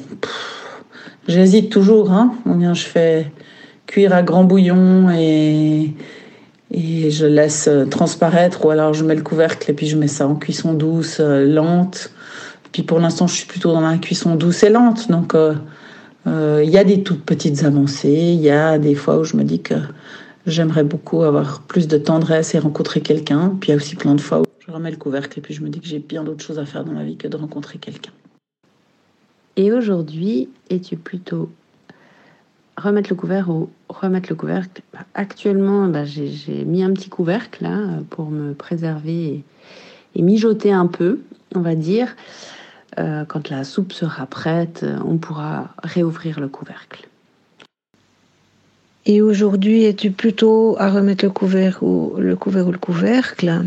j'hésite 1.29 1.71
toujours. 1.71 2.13
Hein 2.13 2.35
je 2.75 2.85
fais 2.85 3.33
cuire 3.87 4.15
à 4.15 4.23
grand 4.23 4.45
bouillon 4.45 5.09
et, 5.11 5.95
et 6.71 7.11
je 7.11 7.27
laisse 7.27 7.69
transparaître, 7.91 8.65
ou 8.65 8.71
alors 8.71 8.93
je 8.93 9.05
mets 9.05 9.15
le 9.15 9.23
couvercle 9.23 9.71
et 9.71 9.75
puis 9.75 9.87
je 9.87 9.97
mets 9.97 10.09
ça 10.09 10.27
en 10.27 10.35
cuisson 10.35 10.75
douce, 10.75 11.19
euh, 11.21 11.47
lente. 11.47 12.11
Puis 12.73 12.83
pour 12.83 12.99
l'instant, 12.99 13.27
je 13.27 13.35
suis 13.35 13.47
plutôt 13.47 13.73
dans 13.73 13.81
la 13.81 13.97
cuisson 13.99 14.35
douce 14.35 14.63
et 14.63 14.71
lente. 14.71 15.11
Donc, 15.11 15.33
il 15.35 15.39
euh, 15.39 15.55
euh, 16.27 16.65
y 16.65 16.77
a 16.77 16.85
des 16.85 17.03
toutes 17.03 17.25
petites 17.25 17.65
avancées. 17.65 18.09
Il 18.11 18.41
y 18.41 18.51
a 18.51 18.79
des 18.79 18.95
fois 18.95 19.19
où 19.19 19.25
je 19.25 19.37
me 19.37 19.45
dis 19.45 19.61
que 19.61 19.75
J'aimerais 20.47 20.85
beaucoup 20.85 21.25
avoir 21.25 21.63
plus 21.63 21.89
de 21.89 21.99
tendresse 21.99 22.55
et 22.55 22.61
rencontrer 22.61 23.01
quelqu'un. 23.01 23.57
Puis 23.61 23.69
il 23.69 23.71
y 23.73 23.75
a 23.75 23.77
aussi 23.77 23.97
plein 23.97 24.15
de 24.15 24.21
fois 24.21 24.43
où 24.43 24.45
je 24.65 24.71
remets 24.71 24.93
le 24.93 24.97
couvercle 24.97 25.39
et 25.39 25.43
puis 25.43 25.53
je 25.53 25.61
me 25.61 25.69
dis 25.69 25.81
que 25.81 25.87
j'ai 25.87 25.99
bien 25.99 26.23
d'autres 26.23 26.45
choses 26.45 26.61
à 26.61 26.65
faire 26.65 26.85
dans 26.85 26.93
ma 26.93 27.03
vie 27.03 27.17
que 27.17 27.27
de 27.27 27.37
rencontrer 27.37 27.79
quelqu'un. 27.79 28.13
Et 29.57 29.73
aujourd'hui, 29.73 30.49
es-tu 30.71 30.97
plutôt 30.97 31.51
remettre 32.77 33.11
le 33.11 33.17
couvercle 33.17 33.51
ou 33.51 33.71
remettre 33.89 34.29
le 34.31 34.37
couvercle 34.37 34.83
Actuellement, 35.15 35.89
bah, 35.89 36.05
j'ai 36.05 36.65
mis 36.65 36.83
un 36.83 36.93
petit 36.93 37.09
couvercle 37.09 37.63
là 37.63 37.79
pour 38.11 38.31
me 38.31 38.53
préserver 38.55 39.45
et, 40.15 40.23
mijoter 40.23 40.73
un 40.73 40.87
peu, 40.87 41.21
on 41.55 41.61
va 41.61 41.75
dire. 41.75 42.17
Euh, 42.99 43.25
quand 43.27 43.51
la 43.51 43.65
soupe 43.65 43.93
sera 43.93 44.27
prête, 44.27 44.85
on 45.05 45.19
pourra 45.19 45.75
réouvrir 45.83 46.41
le 46.41 46.49
couvercle. 46.49 47.07
Et 49.05 49.23
aujourd'hui, 49.23 49.85
es-tu 49.85 50.11
plutôt 50.11 50.77
à 50.79 50.91
remettre 50.91 51.25
le 51.25 51.31
couvert 51.31 51.83
ou 51.83 52.15
le 52.19 52.35
couvert 52.35 52.67
ou 52.67 52.73
le 52.73 52.79
couvercle? 52.79 53.67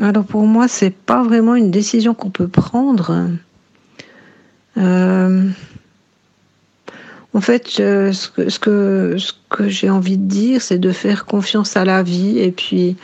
Alors 0.00 0.24
pour 0.24 0.46
moi, 0.46 0.66
c'est 0.66 0.94
pas 0.94 1.22
vraiment 1.22 1.54
une 1.54 1.70
décision 1.70 2.14
qu'on 2.14 2.30
peut 2.30 2.48
prendre. 2.48 3.28
Euh, 4.78 5.48
en 7.32 7.40
fait, 7.40 7.68
ce 7.68 8.28
que, 8.28 8.48
ce 8.48 8.58
que, 8.58 9.16
ce 9.18 9.32
que 9.48 9.68
j'ai 9.68 9.88
envie 9.88 10.18
de 10.18 10.26
dire, 10.26 10.62
c'est 10.62 10.78
de 10.78 10.90
faire 10.90 11.26
confiance 11.26 11.76
à 11.76 11.84
la 11.84 12.02
vie 12.02 12.38
et 12.38 12.50
puis 12.50 12.96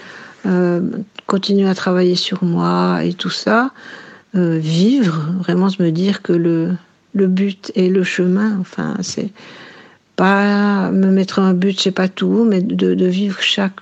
euh, 0.47 0.81
continuer 1.27 1.69
à 1.69 1.75
travailler 1.75 2.17
sur 2.17 2.43
moi 2.43 3.05
et 3.05 3.15
tout 3.15 3.31
ça. 3.31 3.71
Euh, 4.35 4.59
vivre, 4.59 5.33
vraiment 5.39 5.71
se 5.71 5.83
me 5.83 5.91
dire 5.91 6.23
que 6.23 6.33
le, 6.33 6.73
le 7.15 7.27
but 7.27 7.73
est 7.75 7.89
le 7.89 8.03
chemin. 8.03 8.59
Enfin, 8.61 8.97
c'est 9.01 9.31
pas 10.17 10.91
me 10.91 11.11
mettre 11.11 11.39
un 11.39 11.55
but, 11.55 11.81
sais 11.81 11.91
pas 11.91 12.09
tout, 12.09 12.45
mais 12.49 12.63
de, 12.63 12.95
de 12.95 13.07
vivre 13.07 13.41
chaque 13.41 13.77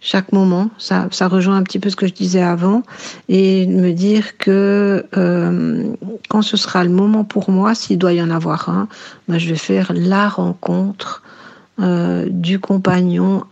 chaque 0.00 0.32
moment. 0.32 0.70
Ça, 0.78 1.08
rejoint 1.28 1.56
un 1.56 1.62
petit 1.62 1.78
peu 1.78 1.90
ce 1.90 1.96
que 1.96 2.06
je 2.06 2.12
disais 2.12 2.42
avant 2.42 2.82
et 3.28 3.66
me 3.66 3.92
dire 3.92 4.38
que 4.38 5.06
euh, 5.16 5.92
quand 6.28 6.42
ce 6.42 6.56
sera 6.56 6.84
le 6.84 6.90
moment 6.90 7.24
pour 7.24 7.50
moi, 7.50 7.74
s'il 7.74 7.98
doit 7.98 8.12
y 8.12 8.22
en 8.22 8.30
avoir 8.30 8.68
un, 8.68 8.88
ben 9.28 9.38
je 9.38 9.48
vais 9.48 9.56
faire 9.56 9.92
la 9.94 10.28
rencontre 10.28 11.22
euh, 11.80 12.26
du 12.28 12.58
compagnon 12.58 13.44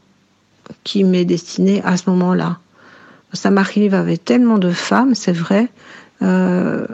qui 0.84 1.04
m'est 1.04 1.24
destiné 1.24 1.82
à 1.84 1.96
ce 1.96 2.08
moment-là. 2.10 2.58
Ça 3.32 3.50
m'arrive 3.50 3.94
avec 3.94 4.24
tellement 4.24 4.58
de 4.58 4.70
femmes, 4.70 5.14
c'est 5.14 5.32
vrai. 5.32 5.68
Euh, 6.22 6.86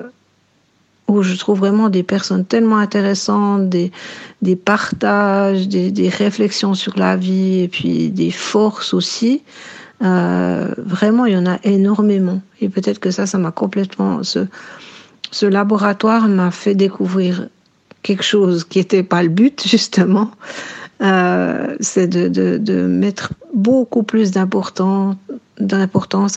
où 1.12 1.22
je 1.22 1.34
trouve 1.36 1.58
vraiment 1.58 1.88
des 1.88 2.02
personnes 2.02 2.44
tellement 2.44 2.78
intéressantes, 2.78 3.68
des, 3.68 3.90
partages, 4.56 5.68
des, 5.68 6.08
réflexions 6.08 6.74
sur 6.74 6.98
la 6.98 7.16
vie 7.16 7.60
et 7.60 7.68
puis 7.68 8.10
des 8.10 8.30
forces 8.30 8.94
aussi. 8.94 9.42
Euh, 10.02 10.74
vraiment, 10.78 11.26
il 11.26 11.34
y 11.34 11.36
en 11.36 11.46
a 11.46 11.58
énormément. 11.64 12.40
Et 12.60 12.68
peut-être 12.68 12.98
que 12.98 13.10
ça, 13.10 13.26
ça 13.26 13.38
m'a 13.38 13.52
complètement. 13.52 14.22
Ce, 14.22 15.46
laboratoire 15.46 16.28
m'a 16.28 16.50
fait 16.50 16.74
découvrir 16.74 17.48
quelque 18.02 18.24
chose 18.24 18.64
qui 18.64 18.78
n'était 18.78 19.02
pas 19.02 19.22
le 19.22 19.28
but, 19.28 19.66
justement. 19.68 20.30
Euh, 21.02 21.76
c'est 21.80 22.06
de, 22.06 22.86
mettre 22.86 23.32
beaucoup 23.54 24.02
plus 24.02 24.30
d'importance 24.30 25.18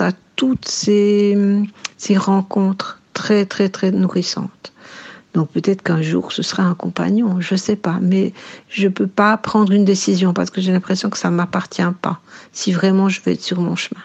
à 0.02 0.12
toutes 0.36 0.68
ces 0.68 1.38
rencontres 2.18 3.00
très, 3.16 3.46
très, 3.46 3.70
très 3.70 3.92
nourrissante. 3.92 4.74
Donc 5.34 5.50
peut-être 5.50 5.82
qu'un 5.82 6.02
jour 6.02 6.32
ce 6.32 6.44
sera 6.44 6.64
un 6.64 6.76
compagnon, 6.76 7.42
je 7.42 7.56
ne 7.56 7.60
sais 7.60 7.76
pas, 7.76 7.98
mais 8.02 8.34
je 8.70 8.88
ne 8.88 8.92
peux 8.92 9.08
pas 9.08 9.36
prendre 9.38 9.72
une 9.74 9.84
décision 9.84 10.34
parce 10.34 10.50
que 10.50 10.62
j'ai 10.62 10.72
l'impression 10.72 11.10
que 11.10 11.18
ça 11.18 11.30
ne 11.30 11.36
m'appartient 11.36 11.82
pas, 12.02 12.20
si 12.54 12.72
vraiment 12.72 13.10
je 13.10 13.20
veux 13.26 13.34
être 13.34 13.44
sur 13.44 13.60
mon 13.60 13.76
chemin. 13.76 14.02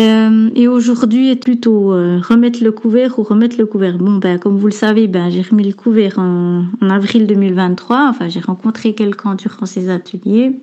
Euh, 0.00 0.50
et 0.54 0.68
aujourd'hui 0.68 1.30
est 1.30 1.36
plutôt 1.36 1.92
euh, 1.92 2.18
remettre 2.26 2.64
le 2.64 2.72
couvert 2.72 3.18
ou 3.18 3.22
remettre 3.22 3.58
le 3.58 3.66
couvert? 3.66 3.98
Bon, 3.98 4.16
ben, 4.16 4.38
comme 4.38 4.56
vous 4.56 4.66
le 4.66 4.72
savez, 4.72 5.06
ben, 5.06 5.28
j'ai 5.30 5.42
remis 5.42 5.64
le 5.64 5.74
couvert 5.74 6.18
en, 6.18 6.64
avril 6.88 7.26
2023. 7.26 8.08
Enfin, 8.08 8.28
j'ai 8.28 8.40
rencontré 8.40 8.94
quelqu'un 8.94 9.34
durant 9.34 9.66
ces 9.66 9.90
ateliers 9.90 10.56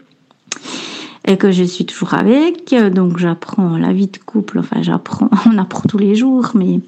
et 1.27 1.37
que 1.37 1.51
je 1.51 1.63
suis 1.63 1.85
toujours 1.85 2.15
avec. 2.15 2.73
Donc, 2.91 3.19
j'apprends 3.19 3.77
la 3.77 3.93
vie 3.93 4.07
de 4.07 4.17
couple. 4.17 4.59
Enfin, 4.59 4.81
j'apprends, 4.81 5.29
on 5.45 5.59
apprend 5.59 5.83
tous 5.87 5.99
les 5.99 6.15
jours, 6.15 6.51
mais 6.55 6.79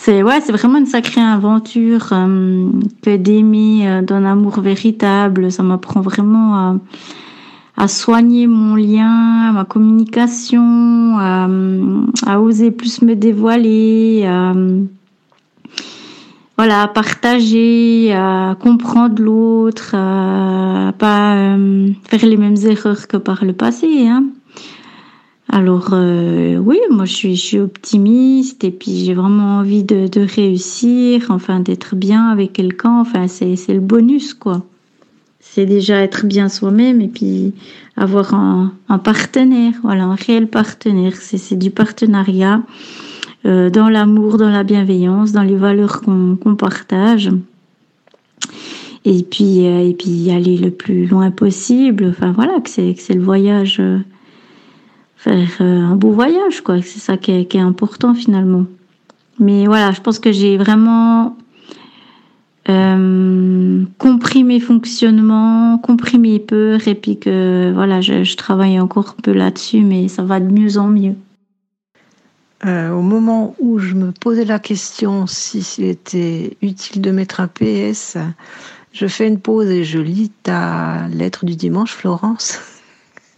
c'est 0.00 0.22
ouais, 0.22 0.40
c'est 0.40 0.52
vraiment 0.52 0.78
une 0.78 0.86
sacrée 0.86 1.20
aventure 1.20 2.10
euh, 2.12 2.70
que 3.02 3.16
d'aimer 3.16 3.88
euh, 3.88 4.00
d'un 4.00 4.24
amour 4.24 4.60
véritable. 4.60 5.50
Ça 5.50 5.64
m'apprend 5.64 6.00
vraiment 6.00 6.78
à, 7.76 7.88
soigner 7.88 8.46
mon 8.46 8.76
lien, 8.76 9.52
ma 9.52 9.64
communication, 9.64 11.18
à, 11.18 11.48
à 12.26 12.40
oser 12.40 12.70
plus 12.70 13.02
me 13.02 13.14
dévoiler, 13.14 14.24
à, 14.24 14.54
voilà, 16.56 16.82
à 16.82 16.88
partager, 16.88 18.12
à 18.12 18.56
comprendre 18.60 19.20
l'autre, 19.20 19.94
à 19.94 20.92
pas 20.96 21.34
euh, 21.34 21.90
faire 22.08 22.24
les 22.24 22.36
mêmes 22.36 22.56
erreurs 22.64 23.08
que 23.08 23.16
par 23.16 23.44
le 23.44 23.52
passé. 23.52 24.06
Hein. 24.06 24.26
Alors 25.50 25.90
euh, 25.92 26.56
oui, 26.58 26.78
moi 26.90 27.06
je 27.06 27.14
suis, 27.14 27.36
je 27.36 27.40
suis 27.40 27.58
optimiste 27.58 28.64
et 28.64 28.70
puis 28.70 29.04
j'ai 29.04 29.14
vraiment 29.14 29.58
envie 29.58 29.82
de, 29.82 30.06
de 30.06 30.20
réussir, 30.20 31.26
enfin 31.30 31.60
d'être 31.60 31.96
bien 31.96 32.28
avec 32.28 32.52
quelqu'un, 32.52 33.00
enfin 33.00 33.28
c'est, 33.28 33.56
le 33.68 33.80
bonus 33.80 34.34
quoi. 34.34 34.62
C'est 35.40 35.64
déjà 35.64 36.02
être 36.02 36.26
bien 36.26 36.50
soi-même 36.50 37.00
et 37.00 37.08
puis 37.08 37.54
avoir 37.96 38.34
un, 38.34 38.74
un 38.90 38.98
partenaire, 38.98 39.72
voilà, 39.82 40.04
un 40.04 40.14
réel 40.14 40.48
partenaire. 40.48 41.14
C'est, 41.16 41.56
du 41.56 41.70
partenariat 41.70 42.62
euh, 43.46 43.70
dans 43.70 43.88
l'amour, 43.88 44.36
dans 44.36 44.50
la 44.50 44.64
bienveillance, 44.64 45.32
dans 45.32 45.42
les 45.42 45.56
valeurs 45.56 46.02
qu'on, 46.02 46.36
qu'on 46.36 46.56
partage. 46.56 47.30
Et 49.06 49.22
puis, 49.22 49.66
euh, 49.66 49.88
et 49.88 49.94
puis 49.94 50.30
aller 50.30 50.58
le 50.58 50.70
plus 50.70 51.06
loin 51.06 51.30
possible. 51.30 52.08
Enfin 52.10 52.32
voilà, 52.32 52.60
que 52.60 52.68
c'est, 52.68 52.92
que 52.92 53.00
c'est 53.00 53.14
le 53.14 53.22
voyage. 53.22 53.78
Euh, 53.80 53.98
faire 55.18 55.48
euh, 55.60 55.82
un 55.82 55.96
beau 55.96 56.12
voyage, 56.12 56.62
quoi. 56.62 56.80
C'est 56.80 57.00
ça 57.00 57.16
qui 57.16 57.32
est, 57.32 57.56
important 57.56 58.14
finalement. 58.14 58.64
Mais 59.40 59.66
voilà, 59.66 59.90
je 59.90 60.00
pense 60.00 60.18
que 60.18 60.32
j'ai 60.32 60.56
vraiment 60.56 61.36
euh, 62.68 63.84
compris 63.98 64.44
mes 64.44 64.60
fonctionnements, 64.60 65.78
compris 65.78 66.18
mes 66.18 66.38
peurs, 66.38 66.86
et 66.86 66.94
puis 66.94 67.18
que 67.18 67.72
voilà, 67.74 68.00
je, 68.00 68.36
travaille 68.36 68.80
encore 68.80 69.16
un 69.18 69.22
peu 69.22 69.32
là-dessus, 69.32 69.80
mais 69.80 70.08
ça 70.08 70.22
va 70.22 70.40
de 70.40 70.50
mieux 70.50 70.78
en 70.78 70.86
mieux. 70.86 71.14
Euh, 72.64 72.90
au 72.90 73.02
moment 73.02 73.54
où 73.60 73.78
je 73.78 73.94
me 73.94 74.10
posais 74.10 74.44
la 74.44 74.58
question 74.58 75.28
si 75.28 75.62
s'il 75.62 75.84
était 75.84 76.56
utile 76.60 77.02
de 77.02 77.12
mettre 77.12 77.40
un 77.40 77.46
PS, 77.46 78.16
je 78.92 79.06
fais 79.06 79.28
une 79.28 79.38
pause 79.38 79.68
et 79.68 79.84
je 79.84 80.00
lis 80.00 80.30
ta 80.42 81.06
lettre 81.08 81.44
du 81.44 81.54
dimanche, 81.54 81.92
Florence. 81.92 82.58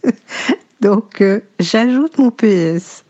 Donc, 0.81 1.21
euh, 1.21 1.41
j'ajoute 1.59 2.17
mon 2.17 2.31
PS. 2.31 3.03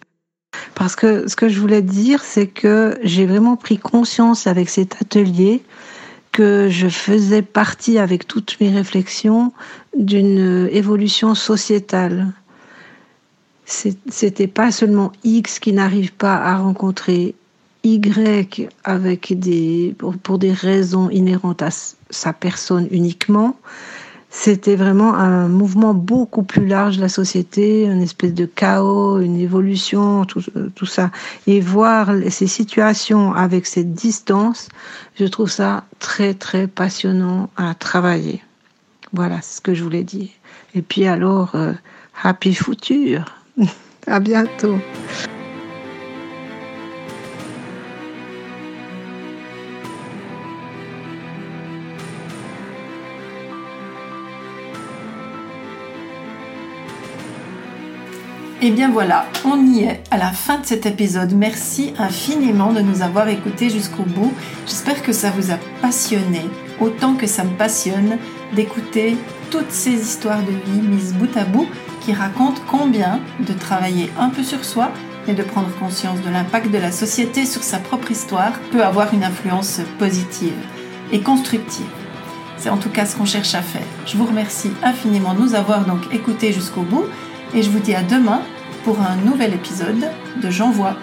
Parce 0.76 0.96
que 0.96 1.28
ce 1.28 1.36
que 1.36 1.48
je 1.48 1.60
voulais 1.60 1.82
dire, 1.82 2.24
c'est 2.24 2.48
que 2.48 3.00
j'ai 3.04 3.26
vraiment 3.26 3.56
pris 3.56 3.78
conscience 3.78 4.48
avec 4.48 4.70
cet 4.70 5.02
atelier 5.02 5.64
que 6.32 6.70
je 6.70 6.88
faisais 6.88 7.42
partie 7.42 7.98
avec 7.98 8.28
toutes 8.28 8.60
mes 8.60 8.70
réflexions 8.70 9.54
d'une 9.98 10.70
évolution 10.72 11.36
sociétale. 11.36 12.28
c'était 13.66 14.48
pas 14.48 14.72
seulement 14.72 15.12
X 15.24 15.60
qui 15.60 15.72
n'arrive 15.74 16.14
pas 16.14 16.36
à 16.36 16.58
rencontrer 16.58 17.36
Y 17.84 18.70
avec 18.84 19.38
des, 19.40 19.96
pour, 19.98 20.38
des 20.38 20.54
raisons 20.54 21.10
inhérentes 21.10 21.62
à 21.62 21.70
sa 22.10 22.34
personne 22.34 22.88
uniquement. 22.92 23.58
C'était 24.34 24.78
vraiment 24.78 25.14
un 25.14 25.50
mouvement 25.50 25.94
beaucoup 25.94 26.44
plus 26.44 26.66
large 26.66 26.96
de 26.96 27.02
la 27.02 27.10
société, 27.10 27.84
une 27.84 28.02
espèce 28.02 28.34
de 28.34 28.46
chaos, 28.46 29.20
une 29.20 29.38
évolution, 29.38 30.24
tout, 30.24 30.42
tout 30.74 30.86
ça. 30.86 31.12
Et 31.48 31.60
voir 31.60 32.12
ces 32.30 32.48
situations 32.48 33.34
avec 33.34 33.66
cette 33.66 33.94
distance, 33.94 34.70
je 35.20 35.26
trouve 35.26 35.50
ça 35.50 35.84
très, 36.00 36.34
très 36.34 36.68
passionnant 36.68 37.50
à 37.58 37.76
travailler. 37.76 38.42
Voilà 39.12 39.42
ce 39.42 39.60
que 39.60 39.74
je 39.74 39.84
voulais 39.84 40.04
dire. 40.04 40.30
Et 40.76 40.82
puis 40.82 41.06
alors, 41.06 41.52
euh, 41.56 41.74
happy 42.24 42.54
futur. 42.54 43.26
à 44.08 44.20
bientôt. 44.20 44.78
Et 58.64 58.68
eh 58.68 58.72
bien 58.72 58.92
voilà, 58.92 59.26
on 59.44 59.66
y 59.66 59.86
est 59.86 60.04
à 60.12 60.18
la 60.18 60.30
fin 60.30 60.60
de 60.60 60.66
cet 60.68 60.86
épisode. 60.86 61.34
Merci 61.34 61.96
infiniment 61.98 62.72
de 62.72 62.82
nous 62.82 63.02
avoir 63.02 63.28
écoutés 63.28 63.72
jusqu'au 63.72 64.04
bout. 64.04 64.32
J'espère 64.68 65.02
que 65.02 65.14
ça 65.14 65.32
vous 65.32 65.50
a 65.50 65.58
passionné 65.82 66.42
autant 66.80 67.16
que 67.16 67.26
ça 67.26 67.44
me 67.44 67.58
passionne 67.58 68.20
d'écouter 68.54 69.18
toutes 69.50 69.72
ces 69.72 69.94
histoires 69.94 70.44
de 70.44 70.52
vie 70.52 70.88
mises 70.88 71.16
bout 71.16 71.36
à 71.36 71.44
bout 71.44 71.68
qui 72.02 72.14
racontent 72.14 72.62
combien 72.70 73.20
de 73.40 73.52
travailler 73.52 74.12
un 74.20 74.30
peu 74.30 74.44
sur 74.44 74.64
soi 74.64 74.92
et 75.28 75.34
de 75.34 75.42
prendre 75.42 75.76
conscience 75.80 76.22
de 76.22 76.30
l'impact 76.30 76.70
de 76.70 76.78
la 76.78 76.92
société 76.92 77.48
sur 77.48 77.64
sa 77.64 77.80
propre 77.80 78.12
histoire 78.12 78.54
peut 78.72 78.84
avoir 78.84 79.12
une 79.12 79.24
influence 79.24 79.82
positive 79.98 80.54
et 81.12 81.22
constructive. 81.22 81.90
C'est 82.58 82.70
en 82.70 82.78
tout 82.78 82.90
cas 82.90 83.08
ce 83.08 83.16
qu'on 83.16 83.26
cherche 83.26 83.56
à 83.56 83.64
faire. 83.64 83.88
Je 84.06 84.18
vous 84.18 84.26
remercie 84.26 84.70
infiniment 84.84 85.34
de 85.34 85.40
nous 85.40 85.56
avoir 85.56 85.84
donc 85.86 86.14
écoutés 86.14 86.54
jusqu'au 86.54 86.84
bout 86.84 87.06
et 87.54 87.64
je 87.64 87.70
vous 87.70 87.80
dis 87.80 87.96
à 87.96 88.04
demain 88.04 88.42
pour 88.84 89.00
un 89.02 89.16
nouvel 89.18 89.54
épisode 89.54 90.10
de 90.42 90.50
J'envoie. 90.50 90.96